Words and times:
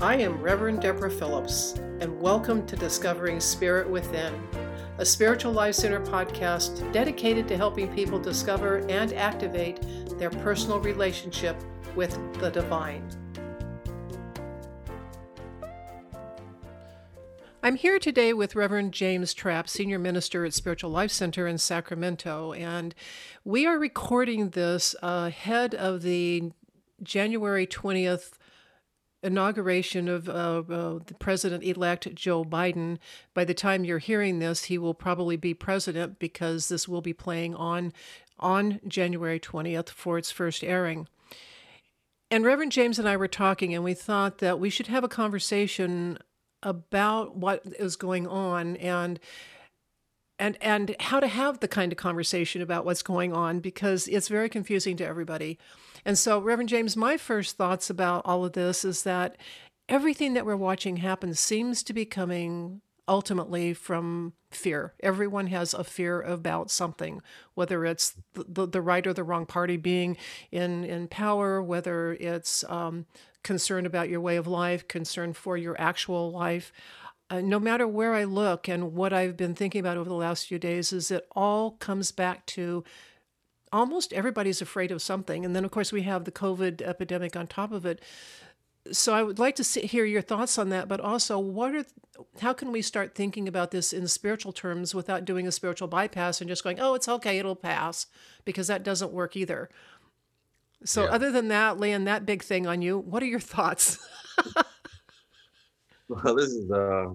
I 0.00 0.14
am 0.14 0.40
Reverend 0.40 0.80
Deborah 0.80 1.10
Phillips, 1.10 1.72
and 1.98 2.20
welcome 2.20 2.64
to 2.66 2.76
Discovering 2.76 3.40
Spirit 3.40 3.90
Within, 3.90 4.32
a 4.98 5.04
spiritual 5.04 5.50
life 5.50 5.74
center 5.74 5.98
podcast 5.98 6.92
dedicated 6.92 7.48
to 7.48 7.56
helping 7.56 7.92
people 7.92 8.20
discover 8.20 8.86
and 8.88 9.12
activate 9.14 9.80
their 10.16 10.30
personal 10.30 10.78
relationship 10.78 11.60
with 11.96 12.16
the 12.38 12.48
divine. 12.48 13.08
I'm 17.64 17.74
here 17.74 17.98
today 17.98 18.32
with 18.32 18.54
Reverend 18.54 18.92
James 18.92 19.34
Trapp, 19.34 19.68
Senior 19.68 19.98
Minister 19.98 20.44
at 20.44 20.54
Spiritual 20.54 20.90
Life 20.90 21.10
Center 21.10 21.48
in 21.48 21.58
Sacramento, 21.58 22.52
and 22.52 22.94
we 23.42 23.66
are 23.66 23.80
recording 23.80 24.50
this 24.50 24.94
ahead 25.02 25.74
of 25.74 26.02
the 26.02 26.52
January 27.02 27.66
20th 27.66 28.37
inauguration 29.22 30.08
of 30.08 30.28
uh, 30.28 30.32
uh, 30.32 30.98
the 31.04 31.14
president 31.18 31.64
elect 31.64 32.14
Joe 32.14 32.44
Biden. 32.44 32.98
By 33.34 33.44
the 33.44 33.54
time 33.54 33.84
you're 33.84 33.98
hearing 33.98 34.38
this, 34.38 34.64
he 34.64 34.78
will 34.78 34.94
probably 34.94 35.36
be 35.36 35.54
president 35.54 36.18
because 36.18 36.68
this 36.68 36.86
will 36.88 37.02
be 37.02 37.12
playing 37.12 37.54
on 37.54 37.92
on 38.40 38.80
January 38.86 39.40
20th 39.40 39.88
for 39.88 40.16
its 40.16 40.30
first 40.30 40.62
airing. 40.62 41.08
And 42.30 42.44
Reverend 42.44 42.72
James 42.72 42.98
and 42.98 43.08
I 43.08 43.16
were 43.16 43.26
talking, 43.26 43.74
and 43.74 43.82
we 43.82 43.94
thought 43.94 44.38
that 44.38 44.60
we 44.60 44.70
should 44.70 44.86
have 44.86 45.02
a 45.02 45.08
conversation 45.08 46.18
about 46.62 47.36
what 47.36 47.62
is 47.78 47.96
going 47.96 48.26
on 48.26 48.76
and 48.76 49.18
and 50.38 50.56
and 50.60 50.94
how 51.00 51.20
to 51.20 51.26
have 51.26 51.60
the 51.60 51.68
kind 51.68 51.92
of 51.92 51.98
conversation 51.98 52.62
about 52.62 52.84
what's 52.84 53.02
going 53.02 53.32
on 53.32 53.60
because 53.60 54.08
it's 54.08 54.28
very 54.28 54.48
confusing 54.48 54.96
to 54.96 55.06
everybody. 55.06 55.58
And 56.04 56.18
so, 56.18 56.38
Reverend 56.38 56.68
James, 56.68 56.96
my 56.96 57.16
first 57.16 57.56
thoughts 57.56 57.90
about 57.90 58.22
all 58.24 58.44
of 58.44 58.52
this 58.52 58.84
is 58.84 59.02
that 59.02 59.36
everything 59.88 60.34
that 60.34 60.46
we're 60.46 60.56
watching 60.56 60.98
happen 60.98 61.34
seems 61.34 61.82
to 61.82 61.92
be 61.92 62.04
coming 62.04 62.80
ultimately 63.08 63.72
from 63.72 64.34
fear. 64.50 64.94
Everyone 65.00 65.46
has 65.48 65.72
a 65.72 65.82
fear 65.82 66.20
about 66.20 66.70
something, 66.70 67.22
whether 67.54 67.84
it's 67.84 68.14
the, 68.34 68.44
the, 68.46 68.66
the 68.66 68.82
right 68.82 69.06
or 69.06 69.14
the 69.14 69.24
wrong 69.24 69.46
party 69.46 69.76
being 69.76 70.16
in, 70.52 70.84
in 70.84 71.08
power, 71.08 71.62
whether 71.62 72.12
it's 72.12 72.64
um, 72.68 73.06
concern 73.42 73.86
about 73.86 74.10
your 74.10 74.20
way 74.20 74.36
of 74.36 74.46
life, 74.46 74.86
concern 74.86 75.32
for 75.32 75.56
your 75.56 75.80
actual 75.80 76.30
life. 76.30 76.70
Uh, 77.30 77.40
no 77.42 77.60
matter 77.60 77.86
where 77.86 78.14
I 78.14 78.24
look 78.24 78.68
and 78.68 78.94
what 78.94 79.12
I've 79.12 79.36
been 79.36 79.54
thinking 79.54 79.80
about 79.80 79.98
over 79.98 80.08
the 80.08 80.14
last 80.14 80.46
few 80.46 80.58
days, 80.58 80.92
is 80.92 81.10
it 81.10 81.26
all 81.32 81.72
comes 81.72 82.10
back 82.10 82.46
to 82.46 82.84
almost 83.72 84.12
everybody's 84.12 84.62
afraid 84.62 84.90
of 84.90 85.02
something. 85.02 85.44
And 85.44 85.54
then, 85.54 85.64
of 85.64 85.70
course, 85.70 85.92
we 85.92 86.02
have 86.02 86.24
the 86.24 86.32
COVID 86.32 86.82
epidemic 86.82 87.36
on 87.36 87.46
top 87.46 87.72
of 87.72 87.84
it. 87.84 88.00
So 88.90 89.12
I 89.12 89.22
would 89.22 89.38
like 89.38 89.56
to 89.56 89.64
see, 89.64 89.82
hear 89.82 90.04
your 90.04 90.22
thoughts 90.22 90.58
on 90.58 90.70
that, 90.70 90.88
but 90.88 91.00
also 91.00 91.38
what 91.38 91.74
are 91.74 91.84
how 92.40 92.52
can 92.52 92.72
we 92.72 92.82
start 92.82 93.14
thinking 93.14 93.46
about 93.46 93.70
this 93.70 93.92
in 93.92 94.08
spiritual 94.08 94.52
terms 94.52 94.94
without 94.94 95.24
doing 95.24 95.46
a 95.46 95.52
spiritual 95.52 95.88
bypass 95.88 96.40
and 96.40 96.48
just 96.48 96.64
going, 96.64 96.80
oh, 96.80 96.94
it's 96.94 97.08
okay, 97.08 97.38
it'll 97.38 97.54
pass, 97.54 98.06
because 98.44 98.66
that 98.66 98.82
doesn't 98.82 99.12
work 99.12 99.36
either. 99.36 99.68
So 100.84 101.04
yeah. 101.04 101.10
other 101.10 101.30
than 101.30 101.48
that, 101.48 101.78
laying 101.78 102.04
that 102.04 102.26
big 102.26 102.42
thing 102.42 102.66
on 102.66 102.82
you, 102.82 102.98
what 102.98 103.22
are 103.22 103.26
your 103.26 103.40
thoughts? 103.54 103.98
Well, 106.08 106.34
this 106.34 106.50
is 106.50 106.70
a 106.70 107.12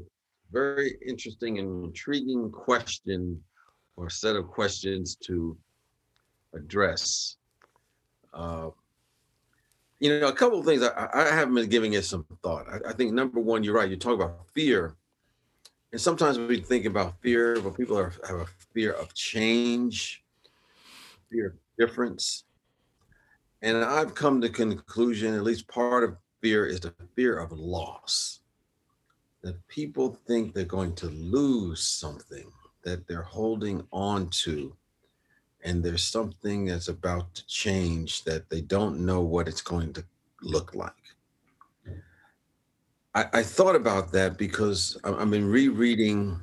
very 0.51 0.95
interesting 1.05 1.59
and 1.59 1.85
intriguing 1.85 2.51
question 2.51 3.41
or 3.95 4.09
set 4.09 4.35
of 4.35 4.47
questions 4.47 5.15
to 5.15 5.57
address. 6.53 7.37
Uh, 8.33 8.69
you 9.99 10.19
know, 10.19 10.27
a 10.27 10.33
couple 10.33 10.59
of 10.59 10.65
things 10.65 10.83
I, 10.83 11.09
I, 11.13 11.27
haven't 11.33 11.55
been 11.55 11.69
giving 11.69 11.93
it 11.93 12.03
some 12.03 12.25
thought. 12.43 12.65
I, 12.67 12.89
I, 12.89 12.93
think 12.93 13.13
number 13.13 13.39
one, 13.39 13.63
you're 13.63 13.75
right. 13.75 13.89
You 13.89 13.95
talk 13.95 14.15
about 14.15 14.47
fear, 14.53 14.95
and 15.91 16.01
sometimes 16.01 16.37
we 16.37 16.59
think 16.59 16.85
about 16.85 17.21
fear, 17.21 17.59
but 17.61 17.77
people 17.77 17.97
are, 17.97 18.11
have 18.27 18.37
a 18.37 18.47
fear 18.73 18.91
of 18.93 19.13
change, 19.13 20.23
fear 21.31 21.47
of 21.47 21.53
difference, 21.77 22.43
and 23.61 23.77
I've 23.77 24.13
come 24.13 24.41
to 24.41 24.47
the 24.47 24.53
conclusion. 24.53 25.35
At 25.35 25.43
least 25.43 25.67
part 25.67 26.03
of 26.03 26.17
fear 26.41 26.65
is 26.65 26.79
the 26.81 26.93
fear 27.15 27.39
of 27.39 27.51
loss. 27.51 28.41
That 29.43 29.67
people 29.67 30.17
think 30.25 30.53
they're 30.53 30.65
going 30.65 30.95
to 30.95 31.07
lose 31.07 31.81
something 31.81 32.51
that 32.83 33.07
they're 33.07 33.21
holding 33.23 33.85
on 33.91 34.29
to 34.29 34.75
and 35.63 35.83
there's 35.83 36.03
something 36.03 36.65
that's 36.65 36.89
about 36.89 37.33
to 37.35 37.45
change 37.47 38.23
that 38.25 38.49
they 38.49 38.61
don't 38.61 38.99
know 38.99 39.21
what 39.21 39.47
it's 39.47 39.61
going 39.61 39.93
to 39.93 40.03
look 40.41 40.75
like. 40.75 40.91
I, 43.15 43.25
I 43.33 43.43
thought 43.43 43.75
about 43.75 44.11
that 44.11 44.37
because 44.37 44.97
I've 45.03 45.29
been 45.29 45.47
rereading 45.47 46.39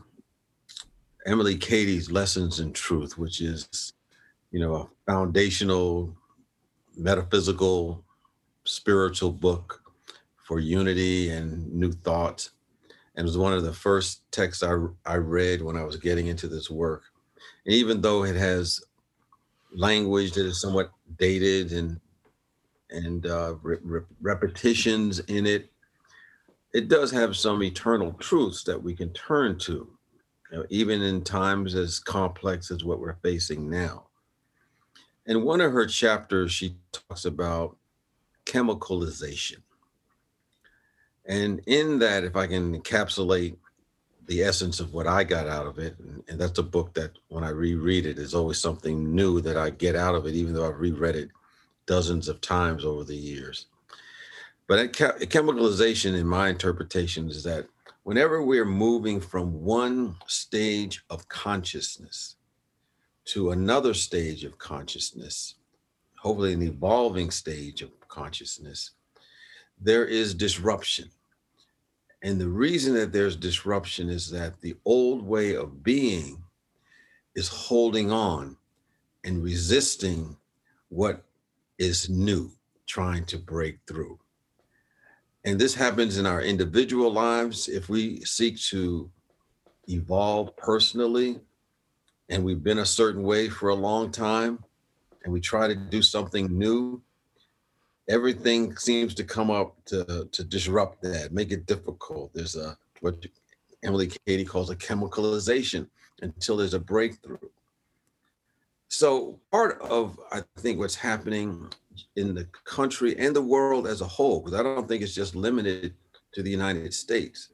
Emilie 1.27 1.59
Cady's 1.59 2.11
Lessons 2.11 2.61
in 2.61 2.73
Truth, 2.73 3.19
which 3.19 3.43
is, 3.43 3.93
you 4.51 4.61
know, 4.61 4.75
a 4.75 4.89
foundational 5.11 6.17
metaphysical 6.97 8.03
spiritual 8.65 9.33
book 9.33 9.83
for 10.37 10.61
unity 10.61 11.31
and 11.31 11.71
new 11.73 11.93
thought. 11.93 12.49
And 13.15 13.25
it 13.25 13.29
was 13.29 13.39
one 13.39 13.53
of 13.53 13.65
the 13.65 13.73
first 13.73 14.23
texts 14.31 14.63
I, 14.63 14.77
I 15.05 15.17
read 15.17 15.63
when 15.63 15.77
I 15.77 15.85
was 15.85 15.97
getting 15.97 16.29
into 16.29 16.49
this 16.49 16.71
work. 16.71 17.03
And 17.67 17.75
even 17.75 18.01
though 18.01 18.25
it 18.25 18.37
has 18.37 18.81
language 19.73 20.33
that 20.33 20.47
is 20.47 20.61
somewhat 20.61 20.91
dated 21.19 21.73
and 21.73 22.01
and 22.91 23.27
uh, 23.27 23.55
re- 23.63 24.01
repetitions 24.21 25.21
in 25.21 25.47
it, 25.47 25.71
it 26.73 26.89
does 26.89 27.11
have 27.11 27.37
some 27.37 27.63
eternal 27.63 28.13
truths 28.15 28.65
that 28.65 28.83
we 28.83 28.95
can 28.95 29.13
turn 29.13 29.59
to, 29.59 29.89
you 30.51 30.59
know, 30.59 30.67
even 30.71 31.01
in 31.03 31.23
times 31.23 31.75
as 31.75 32.01
complex 32.01 32.71
as 32.71 32.85
what 32.85 32.99
we're 32.99 33.17
facing 33.23 33.71
now. 33.71 34.07
In 35.27 35.45
one 35.45 35.61
of 35.61 35.73
her 35.73 35.87
chapters, 35.87 36.53
she 36.53 36.77
talks 36.91 37.25
about 37.25 37.77
chemicalization. 38.45 39.59
And 41.27 41.61
in 41.67 41.99
that, 42.01 42.25
if 42.25 42.37
I 42.37 42.47
can 42.47 42.81
encapsulate 42.81 43.57
the 44.31 44.43
essence 44.45 44.79
of 44.79 44.95
what 44.95 45.09
I 45.09 45.25
got 45.25 45.49
out 45.49 45.67
of 45.67 45.81
it. 45.81 45.99
And, 45.99 46.23
and, 46.29 46.41
that's 46.41 46.61
a 46.61 46.63
book 46.63 46.95
that 46.95 47.11
when 47.31 47.43
I 47.43 47.49
reread 47.49 48.07
it, 48.07 48.17
is 48.17 48.33
always 48.33 48.59
something 48.59 49.13
new 49.13 49.41
that 49.41 49.57
I 49.57 49.71
get 49.71 49.97
out 49.97 50.15
of 50.15 50.25
it, 50.25 50.35
even 50.35 50.55
though 50.55 50.69
I've 50.69 50.79
reread 50.79 51.17
it 51.17 51.31
dozens 51.87 52.29
of 52.29 52.41
times 52.41 52.85
over 52.85 53.03
the 53.03 53.17
years. 53.17 53.67
But 54.69 54.93
chemicalization, 54.93 56.17
in 56.17 56.29
my 56.29 56.49
interpretation, 56.49 57.29
is 57.29 57.43
that 57.43 57.67
whenever 58.05 58.41
we're 58.41 58.65
moving 58.65 59.21
from 59.21 59.65
one 59.65 60.15
stage 60.29 61.05
of 61.11 61.29
consciousness 61.29 62.37
to 63.25 63.51
another 63.51 63.95
stage 63.95 64.45
of 64.45 64.59
consciousness, 64.59 65.57
hopefully 66.17 66.53
an 66.53 66.63
evolving 66.63 67.33
stage 67.33 67.83
of 67.83 67.91
consciousness, 68.07 68.93
there 69.81 70.05
is 70.05 70.35
disruption 70.35 71.11
and 72.23 72.41
the 72.41 72.49
reason 72.49 72.95
that 72.95 73.13
there's 73.13 73.37
disruption 73.37 74.11
is 74.11 74.31
that 74.31 74.61
the 74.61 74.77
old 74.85 75.23
way 75.23 75.55
of 75.55 75.83
being 75.83 76.43
is 77.35 77.49
holding 77.49 78.11
on 78.11 78.57
and 79.25 79.43
resisting 79.43 80.37
what 80.91 81.23
is 81.79 82.11
new, 82.11 82.51
trying 82.87 83.25
to 83.27 83.39
break 83.39 83.79
through. 83.87 84.19
And 85.47 85.59
this 85.59 85.75
happens 85.75 86.19
in 86.19 86.27
our 86.27 86.43
individual 86.43 87.11
lives. 87.11 87.69
If 87.69 87.89
we 87.89 88.21
seek 88.25 88.61
to 88.65 89.11
evolve 89.89 90.55
personally 90.57 91.41
and 92.29 92.45
we've 92.45 92.63
been 92.63 92.81
a 92.81 92.87
certain 92.87 93.23
way 93.23 93.49
for 93.49 93.71
a 93.71 93.75
long 93.75 94.13
time 94.13 94.63
and 95.25 95.33
we 95.33 95.41
try 95.41 95.69
to 95.69 95.75
do 95.75 96.03
something 96.03 96.47
new, 96.59 97.01
everything 98.11 98.77
seems 98.77 99.15
to 99.15 99.25
come 99.25 99.51
up 99.51 99.77
to 99.87 100.29
to 100.33 100.45
disrupt 100.45 101.01
that, 101.03 101.33
make 101.33 101.53
it 101.53 101.65
difficult. 101.67 102.35
There's 102.35 102.57
a 102.57 102.77
what 103.01 103.25
Emilie 103.83 104.11
Cady 104.27 104.45
calls 104.45 104.69
a 104.69 104.77
chemicalization 104.77 105.89
until 106.21 106.57
there's 106.57 106.75
a 106.75 106.81
breakthrough. 106.81 107.39
So 108.89 109.39
part 109.53 109.81
of 109.81 110.19
I 110.33 110.43
think 110.59 110.79
what's 110.79 110.97
happening 110.97 111.73
in 112.17 112.35
the 112.35 112.47
country 112.65 113.17
and 113.17 113.35
the 113.35 113.43
world 113.57 113.87
as 113.87 114.01
a 114.01 114.07
whole, 114.07 114.41
because 114.41 114.59
I 114.59 114.63
don't 114.63 114.89
think 114.89 115.03
it's 115.03 115.15
just 115.15 115.37
limited 115.37 115.95
to 116.35 116.43
the 116.43 116.51
United 116.51 116.93
States. 116.93 117.51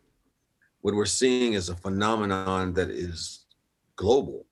What 0.81 0.95
we're 0.95 1.05
seeing 1.05 1.53
is 1.53 1.69
a 1.69 1.77
phenomenon 1.77 2.73
that 2.75 2.91
is 2.91 3.47
global, 3.97 4.47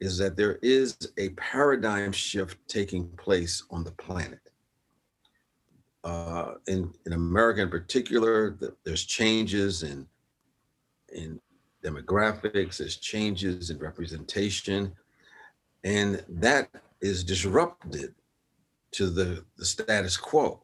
is 0.00 0.18
that 0.18 0.36
there 0.36 0.58
is 0.62 0.96
a 1.16 1.30
paradigm 1.30 2.12
shift 2.12 2.56
taking 2.68 3.08
place 3.16 3.62
on 3.70 3.84
the 3.84 3.92
planet 3.92 4.51
uh, 6.04 6.54
in 6.66 6.92
in 7.06 7.12
America 7.12 7.62
in 7.62 7.70
particular, 7.70 8.56
the, 8.58 8.74
there's 8.84 9.04
changes 9.04 9.82
in 9.82 10.06
in 11.12 11.40
demographics, 11.84 12.78
there's 12.78 12.96
changes 12.96 13.70
in 13.70 13.78
representation, 13.78 14.92
and 15.84 16.24
that 16.28 16.70
is 17.00 17.24
disrupted 17.24 18.14
to 18.92 19.10
the, 19.10 19.44
the 19.56 19.64
status 19.64 20.16
quo. 20.16 20.62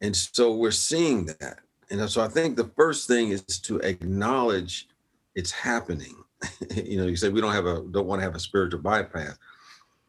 And 0.00 0.14
so 0.14 0.54
we're 0.54 0.70
seeing 0.70 1.26
that. 1.26 1.60
And 1.90 2.08
so 2.10 2.22
I 2.22 2.28
think 2.28 2.56
the 2.56 2.70
first 2.76 3.06
thing 3.06 3.30
is 3.30 3.42
to 3.42 3.78
acknowledge 3.78 4.88
it's 5.34 5.50
happening. 5.50 6.16
you 6.74 6.98
know, 6.98 7.06
you 7.06 7.16
say 7.16 7.28
we 7.28 7.40
don't 7.40 7.52
have 7.52 7.66
a 7.66 7.82
don't 7.90 8.06
want 8.06 8.20
to 8.20 8.24
have 8.24 8.34
a 8.34 8.40
spiritual 8.40 8.80
bypass. 8.80 9.38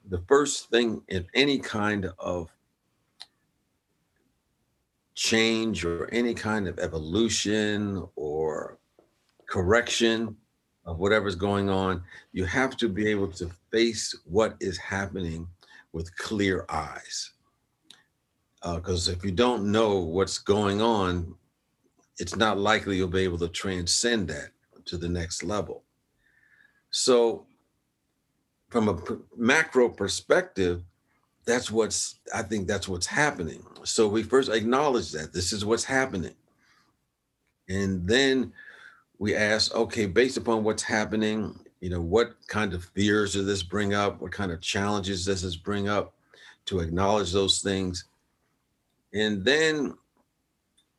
The 0.09 0.23
first 0.27 0.69
thing 0.69 1.01
in 1.07 1.25
any 1.33 1.59
kind 1.59 2.11
of 2.19 2.49
change 5.19 5.83
or 5.83 6.09
any 6.13 6.33
kind 6.33 6.65
of 6.65 6.79
evolution 6.79 8.01
or 8.15 8.79
correction 9.49 10.33
of 10.85 10.97
whatever's 10.97 11.35
going 11.35 11.69
on, 11.69 12.01
you 12.31 12.45
have 12.45 12.77
to 12.77 12.87
be 12.87 13.05
able 13.07 13.27
to 13.27 13.51
face 13.69 14.17
what 14.23 14.55
is 14.61 14.77
happening 14.77 15.45
with 15.91 16.15
clear 16.15 16.65
eyes. 16.69 17.33
Because 18.63 19.09
uh, 19.09 19.11
if 19.11 19.25
you 19.25 19.31
don't 19.31 19.69
know 19.69 19.99
what's 19.99 20.37
going 20.37 20.81
on, 20.81 21.35
it's 22.17 22.37
not 22.37 22.57
likely 22.57 22.95
you'll 22.95 23.09
be 23.09 23.19
able 23.19 23.39
to 23.39 23.49
transcend 23.49 24.29
that 24.29 24.51
to 24.85 24.97
the 24.97 25.09
next 25.09 25.43
level. 25.43 25.83
So, 26.91 27.45
from 28.69 28.87
a 28.87 28.97
macro 29.35 29.89
perspective, 29.89 30.81
that's 31.49 31.71
what's, 31.71 32.19
I 32.33 32.43
think 32.43 32.67
that's 32.67 32.87
what's 32.87 33.07
happening. 33.07 33.63
So, 33.83 34.07
we 34.07 34.23
first 34.23 34.49
acknowledge 34.49 35.11
that 35.11 35.33
this 35.33 35.51
is 35.51 35.65
what's 35.65 35.83
happening. 35.83 36.35
And 37.67 38.07
then 38.07 38.51
we 39.19 39.35
ask, 39.35 39.73
okay, 39.75 40.05
based 40.05 40.37
upon 40.37 40.63
what's 40.63 40.83
happening, 40.83 41.59
you 41.81 41.89
know, 41.89 42.01
what 42.01 42.35
kind 42.47 42.73
of 42.73 42.83
fears 42.83 43.33
does 43.33 43.45
this 43.45 43.63
bring 43.63 43.93
up? 43.93 44.21
What 44.21 44.31
kind 44.31 44.51
of 44.51 44.61
challenges 44.61 45.25
does 45.25 45.41
this 45.41 45.55
bring 45.55 45.87
up? 45.87 46.13
To 46.65 46.79
acknowledge 46.79 47.31
those 47.31 47.61
things. 47.61 48.05
And 49.13 49.43
then 49.43 49.95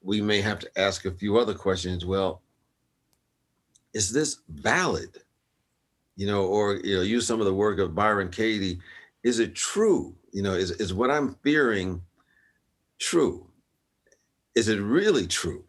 we 0.03 0.21
may 0.21 0.41
have 0.41 0.59
to 0.61 0.81
ask 0.81 1.05
a 1.05 1.11
few 1.11 1.39
other 1.39 1.55
questions. 1.55 2.05
Well, 2.05 2.43
is 3.95 4.13
this 4.13 4.41
valid? 4.49 5.19
You 6.17 6.27
know, 6.27 6.45
or 6.47 6.77
you 6.77 6.97
know, 6.97 7.03
use 7.03 7.27
some 7.27 7.41
of 7.41 7.47
the 7.47 7.55
work 7.55 7.79
of 7.79 7.95
Byron 7.95 8.31
Katie. 8.31 8.81
Is 9.23 9.39
it 9.39 9.55
true? 9.55 10.15
You 10.33 10.43
know, 10.43 10.55
is, 10.55 10.71
is 10.73 10.95
what 10.95 11.11
I'm 11.11 11.35
fearing 11.43 12.03
true? 12.99 13.47
Is 14.55 14.69
it 14.69 14.81
really 14.81 15.27
true? 15.27 15.65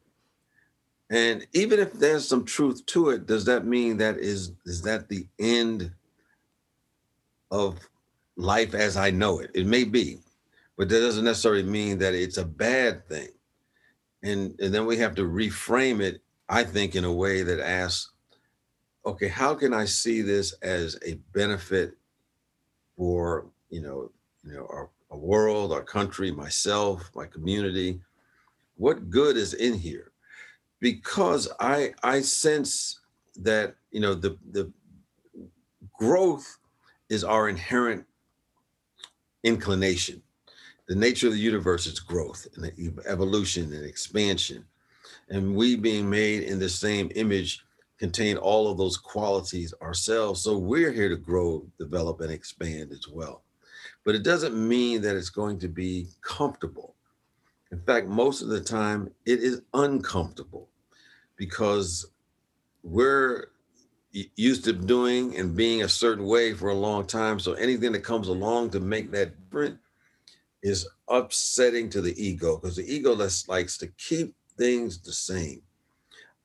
And 1.09 1.45
even 1.53 1.79
if 1.79 1.93
there's 1.93 2.27
some 2.27 2.45
truth 2.45 2.85
to 2.87 3.09
it, 3.09 3.25
does 3.25 3.45
that 3.45 3.65
mean 3.65 3.97
that 3.97 4.17
is 4.17 4.53
is 4.65 4.81
that 4.83 5.09
the 5.09 5.27
end 5.39 5.91
of 7.51 7.79
life 8.37 8.73
as 8.73 8.95
I 8.95 9.11
know 9.11 9.39
it? 9.39 9.51
It 9.53 9.65
may 9.65 9.83
be, 9.83 10.19
but 10.77 10.87
that 10.89 10.99
doesn't 10.99 11.25
necessarily 11.25 11.63
mean 11.63 11.97
that 11.99 12.13
it's 12.13 12.37
a 12.37 12.45
bad 12.45 13.07
thing. 13.07 13.27
And 14.23 14.57
and 14.61 14.73
then 14.73 14.85
we 14.85 14.97
have 14.97 15.15
to 15.15 15.23
reframe 15.23 16.01
it, 16.01 16.21
I 16.47 16.63
think, 16.63 16.95
in 16.95 17.03
a 17.03 17.13
way 17.13 17.43
that 17.43 17.59
asks, 17.59 18.11
okay, 19.05 19.27
how 19.27 19.53
can 19.53 19.73
I 19.73 19.85
see 19.85 20.21
this 20.21 20.53
as 20.61 20.97
a 21.05 21.15
benefit 21.33 21.97
for 22.95 23.47
you 23.71 23.81
know, 23.81 24.11
you 24.43 24.53
know, 24.53 24.67
our, 24.69 24.89
our 25.09 25.17
world, 25.17 25.71
our 25.71 25.83
country, 25.83 26.31
myself, 26.31 27.09
my 27.15 27.25
community? 27.25 28.01
What 28.77 29.09
good 29.09 29.37
is 29.37 29.53
in 29.53 29.73
here? 29.73 30.11
because 30.81 31.47
I 31.59 31.93
I 32.03 32.19
sense 32.21 32.99
that 33.37 33.75
you 33.91 34.01
know 34.01 34.13
the 34.13 34.37
the 34.51 34.69
growth 35.97 36.57
is 37.09 37.23
our 37.23 37.47
inherent 37.47 38.05
inclination. 39.43 40.21
The 40.87 40.95
nature 40.95 41.27
of 41.27 41.33
the 41.33 41.39
universe 41.39 41.85
is 41.85 41.99
growth 41.99 42.47
and 42.55 42.71
evolution 43.05 43.71
and 43.71 43.85
expansion. 43.85 44.65
And 45.29 45.55
we 45.55 45.77
being 45.77 46.09
made 46.09 46.43
in 46.43 46.59
the 46.59 46.67
same 46.67 47.09
image 47.15 47.63
contain 47.97 48.35
all 48.35 48.69
of 48.69 48.77
those 48.77 48.97
qualities 48.97 49.73
ourselves. 49.81 50.41
So 50.41 50.57
we're 50.57 50.91
here 50.91 51.07
to 51.07 51.15
grow, 51.15 51.65
develop, 51.79 52.19
and 52.19 52.31
expand 52.31 52.91
as 52.91 53.07
well. 53.07 53.43
But 54.03 54.15
it 54.15 54.23
doesn't 54.23 54.55
mean 54.55 55.01
that 55.01 55.15
it's 55.15 55.29
going 55.29 55.59
to 55.59 55.67
be 55.67 56.07
comfortable. 56.21 56.95
In 57.71 57.79
fact, 57.81 58.07
most 58.07 58.41
of 58.41 58.49
the 58.49 58.61
time, 58.61 59.11
it 59.25 59.39
is 59.39 59.61
uncomfortable 59.73 60.69
because 61.37 62.05
we're 62.83 63.49
used 64.11 64.65
to 64.65 64.73
doing 64.73 65.37
and 65.37 65.55
being 65.55 65.83
a 65.83 65.89
certain 65.89 66.25
way 66.25 66.53
for 66.53 66.69
a 66.69 66.75
long 66.75 67.05
time. 67.05 67.39
So 67.39 67.53
anything 67.53 67.91
that 67.93 68.03
comes 68.03 68.27
along 68.27 68.71
to 68.71 68.79
make 68.79 69.11
that 69.11 69.33
different 69.49 69.79
is 70.63 70.87
upsetting 71.07 71.89
to 71.89 72.01
the 72.01 72.13
ego 72.21 72.57
because 72.57 72.75
the 72.75 72.93
ego 72.93 73.13
likes 73.47 73.77
to 73.77 73.87
keep 73.97 74.35
things 74.57 74.99
the 74.99 75.13
same. 75.13 75.61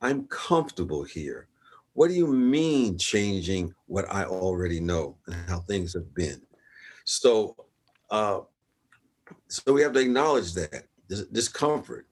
I'm 0.01 0.27
comfortable 0.27 1.03
here. 1.03 1.47
What 1.93 2.09
do 2.09 2.13
you 2.13 2.27
mean 2.27 2.97
changing 2.97 3.73
what 3.87 4.05
I 4.09 4.23
already 4.25 4.79
know 4.79 5.17
and 5.25 5.35
how 5.49 5.59
things 5.61 5.93
have 5.93 6.13
been? 6.13 6.41
So, 7.09 7.55
uh, 8.09 8.41
so 9.47 9.71
we 9.71 9.81
have 9.81 9.93
to 9.93 9.99
acknowledge 9.99 10.53
that 10.55 10.83
this 11.07 11.21
discomfort 11.27 12.05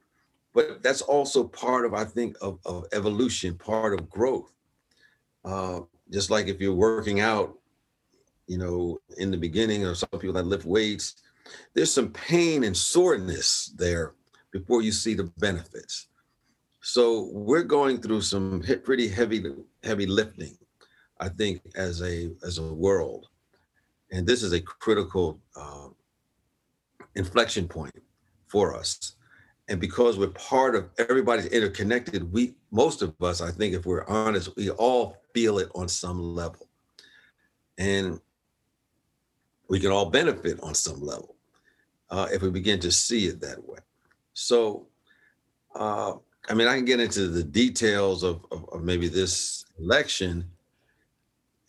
but 0.53 0.81
that's 0.81 1.01
also 1.01 1.43
part 1.43 1.85
of 1.85 1.93
i 1.93 2.05
think 2.05 2.37
of, 2.41 2.59
of 2.65 2.85
evolution 2.93 3.57
part 3.57 3.93
of 3.93 4.09
growth. 4.09 4.53
Uh, 5.43 5.81
just 6.11 6.31
like 6.31 6.47
if 6.47 6.61
you're 6.61 6.73
working 6.73 7.19
out 7.19 7.57
you 8.47 8.57
know 8.57 8.97
in 9.17 9.31
the 9.31 9.37
beginning 9.37 9.85
or 9.85 9.95
some 9.95 10.17
people 10.17 10.33
that 10.33 10.47
lift 10.47 10.65
weights 10.65 11.15
there's 11.73 11.91
some 11.91 12.09
pain 12.11 12.63
and 12.63 12.75
soreness 12.75 13.73
there 13.75 14.13
before 14.51 14.81
you 14.81 14.91
see 14.91 15.13
the 15.13 15.29
benefits. 15.37 16.07
So 16.81 17.29
we're 17.33 17.63
going 17.63 18.01
through 18.01 18.21
some 18.21 18.63
pretty 18.83 19.09
heavy 19.09 19.43
heavy 19.83 20.05
lifting 20.05 20.57
i 21.19 21.27
think 21.27 21.61
as 21.75 22.01
a 22.01 22.31
as 22.43 22.59
a 22.59 22.73
world 22.73 23.27
and 24.11 24.25
this 24.27 24.43
is 24.43 24.53
a 24.53 24.61
critical 24.61 25.39
uh, 25.55 25.89
inflection 27.15 27.67
point 27.67 27.95
for 28.47 28.75
us. 28.75 29.15
And 29.67 29.79
because 29.79 30.17
we're 30.17 30.27
part 30.27 30.75
of 30.75 30.89
everybody's 30.97 31.47
interconnected 31.47 32.31
we 32.31 32.53
most 32.69 33.01
of 33.01 33.15
us 33.21 33.41
i 33.41 33.49
think 33.49 33.73
if 33.73 33.85
we're 33.85 34.05
honest 34.07 34.55
we 34.55 34.69
all 34.69 35.17
feel 35.33 35.59
it 35.59 35.69
on 35.75 35.87
some 35.87 36.21
level. 36.35 36.69
And 37.77 38.19
we 39.67 39.79
can 39.79 39.91
all 39.91 40.09
benefit 40.09 40.59
on 40.61 40.75
some 40.75 41.01
level 41.01 41.35
uh, 42.11 42.27
if 42.31 42.41
we 42.41 42.51
begin 42.51 42.79
to 42.81 42.91
see 42.91 43.25
it 43.25 43.41
that 43.41 43.67
way. 43.67 43.79
So 44.33 44.87
uh, 45.75 46.13
i 46.47 46.53
mean 46.53 46.67
i 46.67 46.75
can 46.75 46.85
get 46.85 46.99
into 46.99 47.27
the 47.27 47.43
details 47.43 48.23
of, 48.23 48.45
of, 48.51 48.69
of 48.71 48.83
maybe 48.83 49.07
this 49.07 49.65
election 49.79 50.45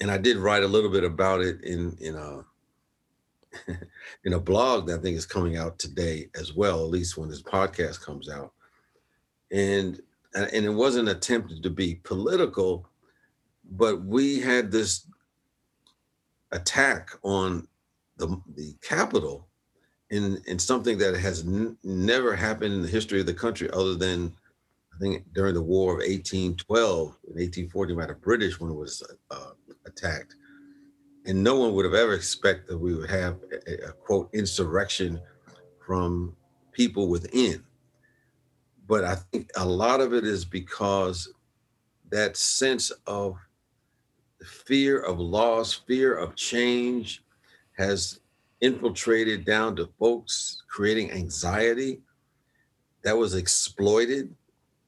and 0.00 0.10
i 0.10 0.18
did 0.18 0.36
write 0.36 0.62
a 0.62 0.68
little 0.68 0.90
bit 0.90 1.04
about 1.04 1.40
it 1.40 1.62
in 1.62 1.96
in 2.00 2.14
a 2.14 2.44
in 4.24 4.32
a 4.32 4.40
blog 4.40 4.86
that 4.86 4.98
I 4.98 5.02
think 5.02 5.16
is 5.16 5.26
coming 5.26 5.56
out 5.56 5.78
today 5.78 6.28
as 6.38 6.54
well, 6.54 6.84
at 6.84 6.90
least 6.90 7.16
when 7.16 7.28
this 7.28 7.42
podcast 7.42 8.00
comes 8.02 8.28
out. 8.28 8.52
And 9.52 10.00
and 10.34 10.66
it 10.66 10.70
wasn't 10.70 11.08
attempted 11.08 11.62
to 11.62 11.70
be 11.70 11.96
political, 12.04 12.86
but 13.70 14.04
we 14.04 14.40
had 14.40 14.70
this 14.70 15.06
attack 16.52 17.10
on 17.22 17.66
the 18.16 18.40
the 18.54 18.74
Capitol 18.82 19.46
in 20.10 20.42
in 20.46 20.58
something 20.58 20.98
that 20.98 21.16
has 21.16 21.42
n- 21.46 21.76
never 21.84 22.34
happened 22.34 22.74
in 22.74 22.82
the 22.82 22.88
history 22.88 23.20
of 23.20 23.26
the 23.26 23.34
country 23.34 23.70
other 23.70 23.94
than 23.94 24.32
I 24.94 24.98
think 24.98 25.32
during 25.32 25.54
the 25.54 25.62
War 25.62 25.92
of 25.92 25.98
1812 25.98 27.00
in 27.28 27.34
1840 27.34 27.94
by 27.94 28.06
the 28.06 28.14
British 28.14 28.58
when 28.58 28.70
it 28.70 28.76
was 28.76 29.02
uh, 29.30 29.50
attacked 29.86 30.34
and 31.26 31.42
no 31.42 31.58
one 31.58 31.74
would 31.74 31.84
have 31.84 31.94
ever 31.94 32.14
expected 32.14 32.68
that 32.68 32.78
we 32.78 32.94
would 32.94 33.10
have 33.10 33.38
a, 33.66 33.88
a, 33.88 33.92
quote 33.92 34.30
insurrection 34.32 35.20
from 35.84 36.34
people 36.72 37.08
within. 37.08 37.62
But 38.86 39.04
I 39.04 39.16
think 39.16 39.50
a 39.56 39.64
lot 39.64 40.00
of 40.00 40.14
it 40.14 40.24
is 40.24 40.44
because 40.44 41.32
that 42.10 42.36
sense 42.36 42.92
of 43.06 43.36
fear 44.44 45.00
of 45.00 45.18
loss, 45.18 45.72
fear 45.72 46.16
of 46.16 46.36
change 46.36 47.24
has 47.76 48.20
infiltrated 48.60 49.44
down 49.44 49.74
to 49.76 49.88
folks, 49.98 50.62
creating 50.68 51.10
anxiety 51.10 52.00
that 53.02 53.16
was 53.16 53.34
exploited 53.34 54.32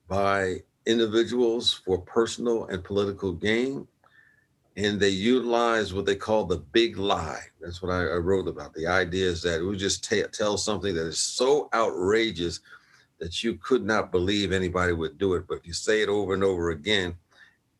by 0.06 0.58
individuals 0.86 1.72
for 1.84 1.98
personal 1.98 2.66
and 2.66 2.84
political 2.84 3.32
gain 3.32 3.86
and 4.78 5.00
they 5.00 5.08
utilize 5.08 5.92
what 5.92 6.06
they 6.06 6.14
call 6.14 6.44
the 6.44 6.58
big 6.58 6.98
lie. 6.98 7.42
That's 7.60 7.82
what 7.82 7.90
I, 7.90 8.02
I 8.02 8.16
wrote 8.16 8.46
about. 8.46 8.72
The 8.74 8.86
idea 8.86 9.26
is 9.26 9.42
that 9.42 9.60
we 9.60 9.76
just 9.76 10.08
t- 10.08 10.22
tell 10.32 10.56
something 10.56 10.94
that 10.94 11.06
is 11.08 11.18
so 11.18 11.68
outrageous 11.74 12.60
that 13.18 13.42
you 13.42 13.54
could 13.56 13.84
not 13.84 14.12
believe 14.12 14.52
anybody 14.52 14.92
would 14.92 15.18
do 15.18 15.34
it. 15.34 15.46
But 15.48 15.58
if 15.58 15.66
you 15.66 15.72
say 15.72 16.00
it 16.00 16.08
over 16.08 16.32
and 16.32 16.44
over 16.44 16.70
again, 16.70 17.16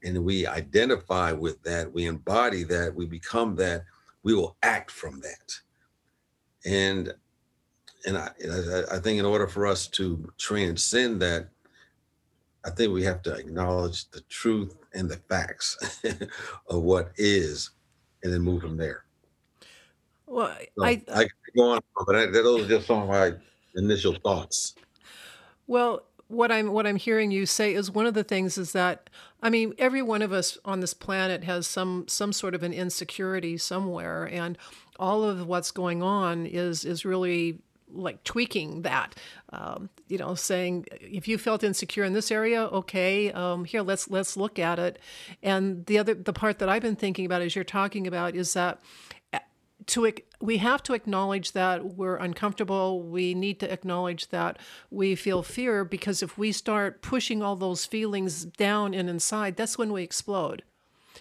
and 0.03 0.25
we 0.25 0.45
identify 0.45 1.31
with 1.31 1.63
that, 1.63 1.93
we 1.93 2.07
embody 2.07 2.65
that, 2.65 2.93
we 2.93 3.07
become 3.07 3.55
that, 3.57 3.85
we 4.25 4.35
will 4.35 4.57
act 4.65 4.91
from 4.91 5.21
that. 5.21 5.55
And 6.67 7.15
and 8.07 8.19
I, 8.19 8.31
I 8.45 8.97
I 8.97 8.99
think 8.99 9.21
in 9.21 9.25
order 9.25 9.47
for 9.47 9.69
us 9.69 9.87
to 9.89 10.33
transcend 10.37 11.23
that, 11.23 11.49
I 12.69 12.75
think 12.75 12.93
we 12.93 13.05
have 13.05 13.23
to 13.23 13.35
acknowledge 13.35 14.11
the 14.11 14.21
truth 14.23 14.77
and 14.95 15.11
the 15.11 15.17
facts 15.17 16.01
of 16.69 16.83
what 16.83 17.13
is, 17.17 17.71
and 18.23 18.33
then 18.33 18.43
move 18.43 18.63
from 18.63 18.77
there. 18.77 19.05
Well, 20.27 20.57
So 20.79 20.85
I 20.85 21.03
I 21.13 21.25
could 21.25 21.55
go 21.57 21.71
on, 21.73 21.81
but 22.07 22.15
I, 22.17 22.27
those 22.27 22.65
are 22.65 22.69
just 22.69 22.87
some 22.87 23.03
of 23.03 23.09
my 23.09 23.33
initial 23.75 24.15
thoughts. 24.15 24.75
Well, 25.67 26.05
what 26.29 26.53
I'm 26.53 26.73
what 26.73 26.87
I'm 26.87 26.97
hearing 26.97 27.31
you 27.31 27.47
say 27.47 27.73
is 27.75 27.91
one 27.91 28.07
of 28.07 28.15
the 28.15 28.25
things 28.25 28.59
is 28.59 28.73
that 28.73 29.09
I 29.43 29.49
mean 29.49 29.75
every 29.79 30.03
one 30.03 30.21
of 30.21 30.33
us 30.33 30.59
on 30.65 30.81
this 30.81 30.93
planet 30.93 31.45
has 31.45 31.67
some 31.67 32.07
some 32.07 32.33
sort 32.35 32.55
of 32.55 32.63
an 32.63 32.73
insecurity 32.75 33.57
somewhere 33.57 34.25
and 34.29 34.59
all 34.99 35.25
of 35.25 35.47
what's 35.47 35.71
going 35.71 36.03
on 36.03 36.45
is 36.45 36.85
is 36.85 37.05
really 37.07 37.61
like 37.91 38.23
tweaking 38.25 38.83
that 38.83 39.15
um, 39.53 39.89
you 40.09 40.19
know 40.19 40.35
saying 40.35 40.87
if 41.01 41.27
you 41.27 41.39
felt 41.39 41.63
insecure 41.63 42.05
in 42.05 42.13
this 42.13 42.31
area 42.31 42.65
okay 42.65 43.33
um, 43.33 43.65
here 43.65 43.83
let's 43.83 44.09
let's 44.11 44.37
look 44.37 44.59
at 44.59 44.79
it 44.79 44.99
and 45.43 45.87
the 45.87 45.99
other 45.99 46.15
the 46.15 46.33
part 46.33 46.59
that 46.59 46.69
i've 46.69 46.83
been 46.83 46.97
thinking 46.97 47.25
about 47.25 47.43
as 47.43 47.55
you're 47.55 47.65
talking 47.65 48.07
about 48.07 48.35
is 48.35 48.53
that 48.55 48.81
to 49.89 50.13
we 50.41 50.59
have 50.59 50.83
to 50.85 50.93
acknowledge 50.93 51.53
that 51.53 51.97
we're 51.97 52.17
uncomfortable. 52.17 53.03
We 53.03 53.35
need 53.35 53.59
to 53.61 53.73
acknowledge 53.73 54.29
that 54.29 54.59
we 54.91 55.15
feel 55.15 55.43
fear 55.43 55.85
because 55.85 56.23
if 56.23 56.39
we 56.39 56.53
start 56.53 57.03
pushing 57.03 57.43
all 57.43 57.57
those 57.57 57.87
feelings 57.87 58.45
down 58.45 58.95
and 58.95 59.09
inside, 59.09 59.57
that's 59.57 59.79
when 59.79 59.93
we 59.93 60.03
explode. 60.03 60.63